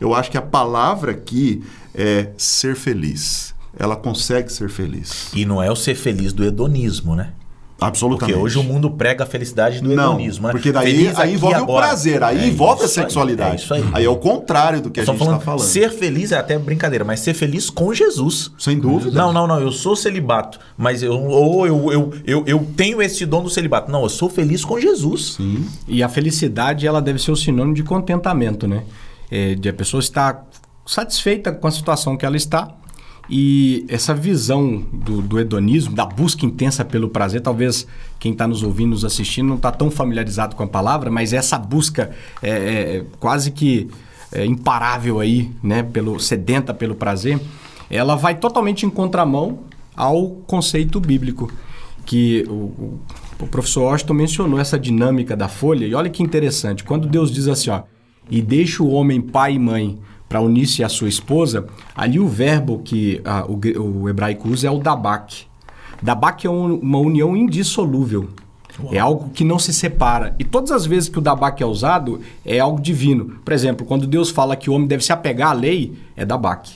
Eu 0.00 0.14
acho 0.14 0.30
que 0.30 0.38
a 0.38 0.42
palavra 0.42 1.12
aqui 1.12 1.62
é 1.94 2.28
ser 2.36 2.76
feliz. 2.76 3.54
Ela 3.78 3.96
consegue 3.96 4.52
ser 4.52 4.68
feliz. 4.68 5.30
E 5.34 5.44
não 5.44 5.62
é 5.62 5.70
o 5.70 5.76
ser 5.76 5.94
feliz 5.94 6.32
do 6.32 6.44
hedonismo, 6.44 7.14
né? 7.14 7.32
Absolutamente. 7.80 8.32
Porque 8.32 8.44
hoje 8.44 8.58
o 8.58 8.62
mundo 8.64 8.90
prega 8.90 9.22
a 9.22 9.26
felicidade 9.26 9.80
do 9.80 9.94
não, 9.94 10.14
hedonismo. 10.14 10.48
Né? 10.48 10.52
Porque 10.52 10.72
daí 10.72 10.90
Feliz 10.96 11.16
aí 11.16 11.34
envolve 11.34 11.56
e 11.56 11.60
o 11.60 11.62
agora. 11.62 11.86
prazer, 11.86 12.24
aí 12.24 12.38
É 12.38 12.48
envolve 12.48 12.82
a 12.82 12.86
isso 12.86 12.98
aí, 12.98 13.04
sexualidade. 13.04 13.52
é 13.52 13.54
isso 13.56 13.72
aí. 13.72 13.84
Aí 13.92 14.04
é 14.04 14.08
o 14.08 14.16
contrário 14.16 14.80
do 14.82 14.90
que 14.90 14.98
a 14.98 15.04
gente 15.04 15.14
está 15.22 15.38
falando. 15.38 15.60
Ser 15.62 15.92
feliz 15.92 16.32
é 16.32 16.38
até 16.38 16.58
brincadeira, 16.58 17.04
mas 17.04 17.20
ser 17.20 17.34
feliz 17.34 17.70
com 17.70 17.94
Jesus. 17.94 18.50
Sem 18.58 18.80
dúvida. 18.80 19.16
Não, 19.16 19.32
não, 19.32 19.46
não. 19.46 19.60
Eu 19.60 19.70
sou 19.70 19.94
celibato, 19.94 20.58
mas 20.76 21.04
eu 21.04 21.12
ou 21.14 21.68
eu, 21.68 21.92
eu, 21.92 22.12
eu, 22.26 22.42
eu 22.48 22.66
tenho 22.76 23.00
esse 23.00 23.24
dom 23.24 23.44
do 23.44 23.50
celibato. 23.50 23.92
Não, 23.92 24.02
eu 24.02 24.08
sou 24.08 24.28
feliz 24.28 24.64
com 24.64 24.80
Jesus. 24.80 25.34
Sim. 25.36 25.64
E 25.86 26.02
a 26.02 26.08
felicidade, 26.08 26.84
ela 26.84 27.00
deve 27.00 27.20
ser 27.20 27.30
o 27.30 27.36
sinônimo 27.36 27.74
de 27.76 27.84
contentamento, 27.84 28.66
né? 28.66 28.82
É, 29.30 29.54
de 29.54 29.68
a 29.68 29.72
pessoa 29.72 30.00
estar 30.00 30.46
satisfeita 30.86 31.52
com 31.52 31.66
a 31.66 31.70
situação 31.70 32.16
que 32.16 32.24
ela 32.24 32.36
está. 32.36 32.74
E 33.30 33.84
essa 33.88 34.14
visão 34.14 34.78
do, 34.90 35.20
do 35.20 35.38
hedonismo, 35.38 35.94
da 35.94 36.06
busca 36.06 36.46
intensa 36.46 36.82
pelo 36.82 37.10
prazer, 37.10 37.42
talvez 37.42 37.86
quem 38.18 38.32
está 38.32 38.48
nos 38.48 38.62
ouvindo, 38.62 38.90
nos 38.90 39.04
assistindo, 39.04 39.48
não 39.48 39.56
está 39.56 39.70
tão 39.70 39.90
familiarizado 39.90 40.56
com 40.56 40.62
a 40.62 40.66
palavra, 40.66 41.10
mas 41.10 41.34
essa 41.34 41.58
busca 41.58 42.10
é, 42.42 42.50
é 42.50 43.04
quase 43.20 43.50
que 43.50 43.90
é, 44.32 44.46
imparável 44.46 45.20
aí, 45.20 45.50
né? 45.62 45.82
Pelo, 45.82 46.18
sedenta 46.18 46.72
pelo 46.72 46.94
prazer, 46.94 47.38
ela 47.90 48.16
vai 48.16 48.34
totalmente 48.34 48.86
em 48.86 48.90
contramão 48.90 49.60
ao 49.94 50.30
conceito 50.46 51.00
bíblico. 51.00 51.52
Que 52.06 52.46
o, 52.48 52.98
o, 53.38 53.46
professor 53.46 53.82
Washington 53.82 54.14
mencionou 54.14 54.58
essa 54.58 54.78
dinâmica 54.78 55.36
da 55.36 55.48
folha, 55.48 55.84
e 55.84 55.94
olha 55.94 56.08
que 56.08 56.22
interessante, 56.22 56.82
quando 56.82 57.06
Deus 57.06 57.30
diz 57.30 57.46
assim, 57.46 57.68
ó, 57.68 57.82
e 58.30 58.42
deixa 58.42 58.82
o 58.82 58.90
homem 58.90 59.20
pai 59.20 59.54
e 59.54 59.58
mãe 59.58 59.98
para 60.28 60.40
unir-se 60.40 60.84
à 60.84 60.88
sua 60.88 61.08
esposa, 61.08 61.66
ali 61.96 62.20
o 62.20 62.28
verbo 62.28 62.80
que 62.80 63.20
ah, 63.24 63.46
o, 63.48 63.58
o, 64.02 64.08
hebraico 64.08 64.48
usa 64.48 64.68
é 64.68 64.70
o 64.70 64.78
dabak. 64.78 65.46
Dabak 66.02 66.46
é 66.46 66.50
um, 66.50 66.74
uma 66.74 66.98
união 66.98 67.34
indissolúvel. 67.36 68.28
Uau. 68.78 68.94
É 68.94 68.98
algo 68.98 69.30
que 69.30 69.42
não 69.42 69.58
se 69.58 69.72
separa. 69.72 70.36
E 70.38 70.44
todas 70.44 70.70
as 70.70 70.86
vezes 70.86 71.08
que 71.08 71.18
o 71.18 71.22
dabak 71.22 71.60
é 71.62 71.66
usado, 71.66 72.20
é 72.44 72.60
algo 72.60 72.80
divino. 72.80 73.38
Por 73.44 73.52
exemplo, 73.52 73.86
quando 73.86 74.06
Deus 74.06 74.30
fala 74.30 74.54
que 74.54 74.70
o 74.70 74.74
homem 74.74 74.86
deve 74.86 75.02
se 75.02 75.12
apegar 75.12 75.50
à 75.50 75.52
lei, 75.52 75.94
é 76.14 76.24
dabak. 76.24 76.72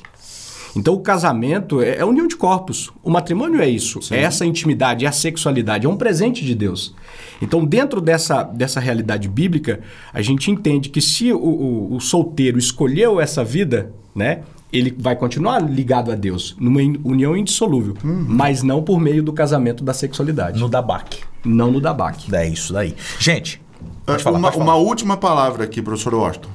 Então, 0.75 0.95
o 0.95 1.01
casamento 1.01 1.81
é, 1.83 1.99
é 1.99 2.05
união 2.05 2.27
de 2.27 2.37
corpos. 2.37 2.91
O 3.03 3.11
matrimônio 3.11 3.61
é 3.61 3.69
isso. 3.69 4.01
Sim. 4.01 4.15
É 4.15 4.23
essa 4.23 4.45
intimidade, 4.45 5.05
é 5.05 5.09
a 5.09 5.13
sexualidade. 5.13 5.87
É 5.87 5.89
um 5.89 5.97
presente 5.97 6.45
de 6.45 6.55
Deus. 6.55 6.95
Então, 7.41 7.65
dentro 7.65 8.01
dessa, 8.01 8.43
dessa 8.43 8.81
realidade 8.81 9.29
bíblica, 9.29 9.81
a 10.13 10.23
gente 10.23 10.51
entende 10.51 10.89
que 10.89 11.01
se 11.01 11.33
o, 11.33 11.39
o, 11.39 11.97
o 11.97 12.01
solteiro 12.01 12.59
escolheu 12.59 13.21
essa 13.21 13.45
vida, 13.45 13.93
né? 14.15 14.43
Ele 14.73 14.97
vai 14.99 15.15
continuar 15.15 15.59
ligado 15.59 16.11
a 16.11 16.15
Deus, 16.15 16.57
numa 16.59 16.81
união 17.05 17.37
indissolúvel, 17.37 17.95
uhum. 18.03 18.25
mas 18.27 18.63
não 18.63 18.83
por 18.83 18.99
meio 18.99 19.23
do 19.23 19.31
casamento 19.31 19.85
da 19.85 19.93
sexualidade. 19.93 20.59
No 20.59 20.67
dabaque. 20.67 21.19
Não 21.45 21.71
no 21.71 21.79
dabaque. 21.79 22.35
É 22.35 22.49
isso 22.49 22.73
daí. 22.73 22.97
Gente, 23.19 23.61
pode 24.07 24.23
falar, 24.23 24.39
uma, 24.39 24.49
pode 24.49 24.65
falar. 24.65 24.77
uma 24.77 24.83
última 24.83 25.19
palavra 25.19 25.65
aqui, 25.65 25.83
professor 25.83 26.15
Washington. 26.15 26.49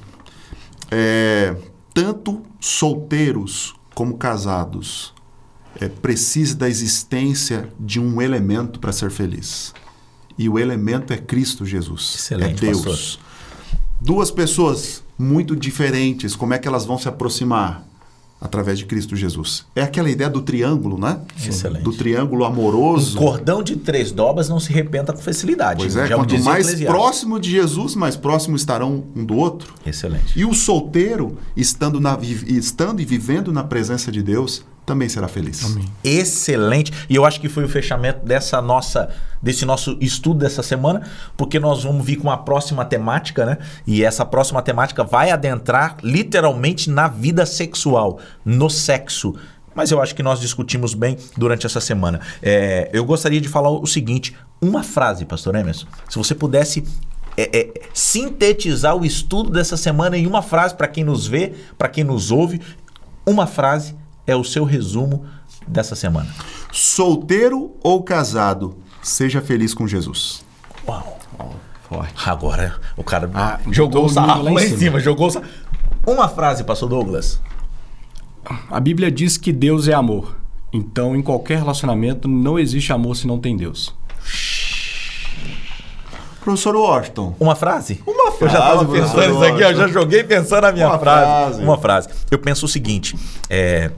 É, 0.89 1.55
tanto 1.93 2.41
solteiros 2.59 3.75
como 3.97 4.15
casados, 4.15 5.11
é, 5.81 5.89
precisa 5.89 6.55
da 6.55 6.69
existência 6.69 7.67
de 7.79 7.99
um 7.99 8.21
elemento 8.21 8.79
para 8.79 8.91
ser 8.91 9.09
feliz. 9.09 9.73
E 10.37 10.47
o 10.47 10.59
elemento 10.59 11.13
é 11.13 11.17
Cristo 11.17 11.65
Jesus. 11.65 12.13
Excelente, 12.13 12.63
é 12.63 12.69
Deus. 12.69 12.85
Pastor. 12.85 13.25
Duas 13.99 14.29
pessoas 14.29 15.03
muito 15.17 15.55
diferentes, 15.55 16.35
como 16.35 16.53
é 16.53 16.59
que 16.59 16.67
elas 16.67 16.85
vão 16.85 16.99
se 16.99 17.09
aproximar? 17.09 17.87
Através 18.39 18.77
de 18.77 18.85
Cristo 18.85 19.15
Jesus. 19.15 19.65
É 19.75 19.81
aquela 19.81 20.09
ideia 20.09 20.29
do 20.29 20.41
triângulo, 20.41 20.99
né? 20.99 21.19
Excelente. 21.43 21.83
Do 21.83 21.91
triângulo 21.91 22.45
amoroso. 22.45 23.17
Um 23.17 23.21
cordão 23.21 23.63
de 23.63 23.75
três 23.77 24.11
dobras 24.11 24.47
não 24.47 24.59
se 24.59 24.71
arrebenta 24.71 25.11
com 25.11 25.19
facilidade. 25.19 25.79
Pois 25.79 25.95
é, 25.95 26.07
Já 26.07 26.15
quanto 26.15 26.37
mais 26.43 26.79
próximo 26.81 27.39
de 27.39 27.49
Jesus, 27.49 27.95
mais 27.95 28.15
próximo 28.15 28.55
estarão 28.55 29.03
um 29.15 29.25
do 29.25 29.35
outro. 29.35 29.73
Excelente. 29.85 30.37
E 30.37 30.45
o 30.45 30.53
solteiro, 30.53 31.37
estando, 31.55 31.99
na, 31.99 32.17
estando 32.45 33.01
e 33.01 33.05
vivendo 33.05 33.51
na 33.51 33.63
presença 33.63 34.11
de 34.11 34.21
Deus, 34.21 34.63
também 34.87 35.09
será 35.09 35.27
feliz. 35.27 35.65
Amém. 35.65 35.85
Excelente. 36.01 36.93
E 37.09 37.15
eu 37.17 37.25
acho 37.25 37.41
que 37.41 37.49
foi 37.49 37.65
o 37.65 37.67
fechamento 37.67 38.25
dessa 38.25 38.61
nossa 38.61 39.09
desse 39.43 39.65
nosso 39.65 39.97
estudo 39.99 40.39
dessa 40.39 40.63
semana, 40.63 41.05
porque 41.35 41.59
nós 41.59 41.83
vamos 41.83 42.03
vir 42.05 42.15
com 42.15 42.29
uma 42.29 42.37
próxima 42.37 42.85
temática, 42.85 43.45
né? 43.45 43.57
E 43.85 44.03
essa 44.03 44.25
próxima 44.25 44.61
temática 44.61 45.03
vai 45.03 45.29
adentrar 45.29 45.97
literalmente 46.01 46.89
na 46.89 47.09
vida 47.09 47.45
sexual, 47.45 48.19
no 48.45 48.69
sexo. 48.69 49.35
Mas 49.75 49.91
eu 49.91 50.01
acho 50.01 50.15
que 50.15 50.23
nós 50.23 50.39
discutimos 50.39 50.93
bem 50.93 51.17
durante 51.35 51.65
essa 51.65 51.81
semana. 51.81 52.21
É, 52.41 52.89
eu 52.93 53.03
gostaria 53.03 53.41
de 53.41 53.49
falar 53.49 53.69
o 53.69 53.85
seguinte: 53.85 54.37
uma 54.61 54.83
frase, 54.83 55.25
Pastor 55.25 55.53
Emerson. 55.55 55.85
Se 56.07 56.17
você 56.17 56.33
pudesse 56.33 56.85
é, 57.35 57.59
é, 57.59 57.73
sintetizar 57.93 58.95
o 58.95 59.05
estudo 59.05 59.49
dessa 59.49 59.75
semana 59.75 60.17
em 60.17 60.25
uma 60.25 60.41
frase 60.41 60.73
para 60.73 60.87
quem 60.87 61.03
nos 61.03 61.27
vê, 61.27 61.53
para 61.77 61.89
quem 61.89 62.05
nos 62.05 62.31
ouve, 62.31 62.61
uma 63.25 63.45
frase 63.45 63.93
é 64.27 64.35
o 64.35 64.43
seu 64.43 64.63
resumo 64.65 65.25
dessa 65.65 65.95
semana. 65.95 66.29
Solteiro 66.71 67.75
ou 67.81 68.03
casado, 68.03 68.77
seja 69.01 69.41
feliz 69.41 69.73
com 69.73 69.87
Jesus. 69.87 70.45
Uau. 70.87 71.17
Forte. 71.89 72.13
Agora 72.25 72.75
o 72.97 73.03
cara 73.03 73.29
ah, 73.33 73.59
jogou 73.71 74.05
o 74.05 74.09
sarrafo 74.09 74.43
lá, 74.43 74.51
lá 74.51 74.61
em 74.61 74.65
cima. 74.67 74.77
cima. 74.77 74.99
Jogou 74.99 75.31
o 76.05 76.11
Uma 76.11 76.27
frase, 76.27 76.65
pastor 76.65 76.89
Douglas. 76.89 77.41
A 78.69 78.79
Bíblia 78.79 79.09
diz 79.09 79.37
que 79.37 79.53
Deus 79.53 79.87
é 79.87 79.93
amor. 79.93 80.35
Então, 80.71 81.15
em 81.15 81.21
qualquer 81.21 81.59
relacionamento, 81.59 82.27
não 82.27 82.59
existe 82.59 82.91
amor 82.91 83.15
se 83.15 83.25
não 83.25 83.39
tem 83.39 83.55
Deus. 83.55 83.95
Professor 86.41 86.75
Washington. 86.75 87.35
Uma 87.39 87.55
frase? 87.55 88.01
Uma 88.05 88.31
frase. 88.31 88.43
Eu 88.43 88.49
já 88.49 88.59
estava 88.59 88.85
pensando 88.85 89.33
isso 89.33 89.43
aqui, 89.43 89.61
eu 89.63 89.75
já 89.75 89.87
joguei 89.87 90.23
pensando 90.23 90.61
na 90.61 90.71
minha 90.71 90.87
Uma 90.87 90.99
frase. 90.99 91.25
frase. 91.25 91.63
Uma 91.63 91.77
frase. 91.77 92.09
Eu 92.31 92.39
penso 92.39 92.65
o 92.65 92.69
seguinte: 92.69 93.15
é, 93.49 93.91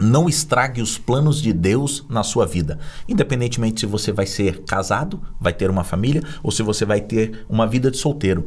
não 0.00 0.28
estrague 0.28 0.82
os 0.82 0.98
planos 0.98 1.40
de 1.40 1.52
Deus 1.52 2.04
na 2.08 2.22
sua 2.22 2.46
vida. 2.46 2.78
Independentemente 3.08 3.80
se 3.80 3.86
você 3.86 4.12
vai 4.12 4.26
ser 4.26 4.62
casado, 4.64 5.20
vai 5.40 5.52
ter 5.52 5.70
uma 5.70 5.84
família, 5.84 6.22
ou 6.42 6.50
se 6.50 6.62
você 6.62 6.84
vai 6.84 7.00
ter 7.00 7.44
uma 7.48 7.66
vida 7.66 7.90
de 7.90 7.96
solteiro. 7.96 8.46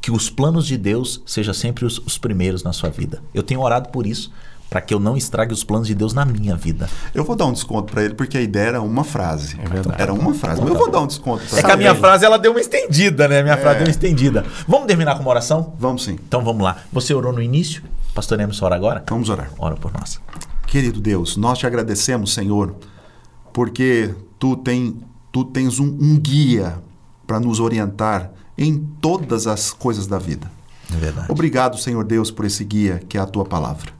Que 0.00 0.10
os 0.10 0.30
planos 0.30 0.66
de 0.66 0.76
Deus 0.76 1.22
sejam 1.26 1.52
sempre 1.52 1.84
os, 1.84 1.98
os 1.98 2.16
primeiros 2.16 2.62
na 2.62 2.72
sua 2.72 2.88
vida. 2.88 3.22
Eu 3.34 3.42
tenho 3.42 3.60
orado 3.60 3.90
por 3.90 4.06
isso, 4.06 4.32
para 4.70 4.80
que 4.80 4.94
eu 4.94 5.00
não 5.00 5.16
estrague 5.16 5.52
os 5.52 5.64
planos 5.64 5.88
de 5.88 5.94
Deus 5.96 6.14
na 6.14 6.24
minha 6.24 6.54
vida. 6.54 6.88
Eu 7.12 7.24
vou 7.24 7.34
dar 7.34 7.46
um 7.46 7.52
desconto 7.52 7.92
para 7.92 8.04
ele, 8.04 8.14
porque 8.14 8.38
a 8.38 8.40
ideia 8.40 8.68
era 8.68 8.80
uma 8.80 9.02
frase. 9.02 9.58
É 9.60 9.68
verdade. 9.68 10.00
Era 10.00 10.14
uma 10.14 10.32
frase. 10.32 10.60
Mas 10.60 10.70
eu 10.70 10.76
vou 10.76 10.88
dar 10.88 11.00
um 11.00 11.08
desconto 11.08 11.44
pra 11.44 11.58
É 11.58 11.62
que 11.62 11.72
a 11.72 11.76
minha 11.76 11.94
frase 11.96 12.24
ela 12.24 12.38
deu 12.38 12.52
uma 12.52 12.60
estendida, 12.60 13.26
né? 13.26 13.42
Minha 13.42 13.56
frase 13.56 13.78
deu 13.78 13.86
uma 13.86 13.90
estendida. 13.90 14.46
Vamos 14.68 14.86
terminar 14.86 15.16
com 15.16 15.22
uma 15.22 15.30
oração? 15.30 15.74
Vamos 15.76 16.04
sim. 16.04 16.12
Então 16.26 16.44
vamos 16.44 16.62
lá. 16.62 16.78
Você 16.92 17.12
orou 17.12 17.32
no 17.32 17.42
início? 17.42 17.82
Pastor 18.14 18.38
Emerson, 18.38 18.64
ora 18.64 18.76
agora? 18.76 19.04
Vamos 19.08 19.28
orar. 19.28 19.50
Ora 19.58 19.74
por 19.74 19.92
nós. 19.92 20.20
Querido 20.70 21.00
Deus, 21.00 21.36
nós 21.36 21.58
te 21.58 21.66
agradecemos, 21.66 22.32
Senhor, 22.32 22.76
porque 23.52 24.14
tu, 24.38 24.56
tem, 24.56 25.00
tu 25.32 25.44
tens 25.44 25.80
um, 25.80 25.98
um 26.00 26.16
guia 26.16 26.80
para 27.26 27.40
nos 27.40 27.58
orientar 27.58 28.30
em 28.56 28.78
todas 29.00 29.48
as 29.48 29.72
coisas 29.72 30.06
da 30.06 30.16
vida. 30.16 30.48
É 30.88 30.96
verdade. 30.96 31.26
Obrigado, 31.28 31.76
Senhor 31.76 32.04
Deus, 32.04 32.30
por 32.30 32.44
esse 32.44 32.64
guia 32.64 33.02
que 33.08 33.18
é 33.18 33.20
a 33.20 33.26
tua 33.26 33.44
palavra. 33.44 33.90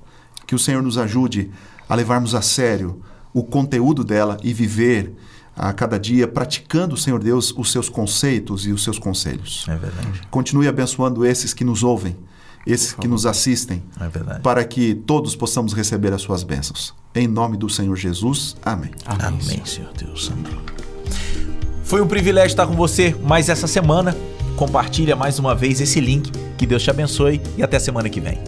Que 0.46 0.54
o 0.54 0.60
Senhor 0.60 0.80
nos 0.80 0.96
ajude 0.96 1.50
a 1.88 1.94
levarmos 1.96 2.36
a 2.36 2.40
sério 2.40 3.02
o 3.34 3.42
conteúdo 3.42 4.04
dela 4.04 4.38
e 4.40 4.54
viver 4.54 5.12
a 5.56 5.72
cada 5.72 5.98
dia 5.98 6.28
praticando, 6.28 6.96
Senhor 6.96 7.20
Deus, 7.20 7.52
os 7.56 7.72
seus 7.72 7.88
conceitos 7.88 8.64
e 8.64 8.70
os 8.70 8.84
seus 8.84 8.96
conselhos. 8.96 9.66
É 9.66 9.76
verdade. 9.76 10.22
Continue 10.30 10.68
abençoando 10.68 11.26
esses 11.26 11.52
que 11.52 11.64
nos 11.64 11.82
ouvem 11.82 12.16
esses 12.66 12.92
que 12.92 13.08
nos 13.08 13.26
assistem, 13.26 13.82
É 14.00 14.08
verdade. 14.08 14.40
para 14.40 14.64
que 14.64 14.94
todos 14.94 15.34
possamos 15.36 15.72
receber 15.72 16.12
as 16.12 16.22
suas 16.22 16.42
bênçãos. 16.42 16.94
Em 17.14 17.26
nome 17.26 17.56
do 17.56 17.68
Senhor 17.68 17.96
Jesus. 17.96 18.56
Amém. 18.64 18.90
Amém, 19.06 19.64
Senhor 19.64 19.90
Deus. 19.96 20.30
Amém. 20.32 20.58
Foi 21.82 22.00
um 22.00 22.06
privilégio 22.06 22.48
estar 22.50 22.66
com 22.66 22.74
você 22.74 23.16
mais 23.22 23.48
essa 23.48 23.66
semana. 23.66 24.16
Compartilha 24.56 25.16
mais 25.16 25.38
uma 25.38 25.54
vez 25.54 25.80
esse 25.80 26.00
link. 26.00 26.30
Que 26.56 26.66
Deus 26.66 26.82
te 26.82 26.90
abençoe 26.90 27.40
e 27.56 27.62
até 27.62 27.78
semana 27.78 28.08
que 28.08 28.20
vem. 28.20 28.38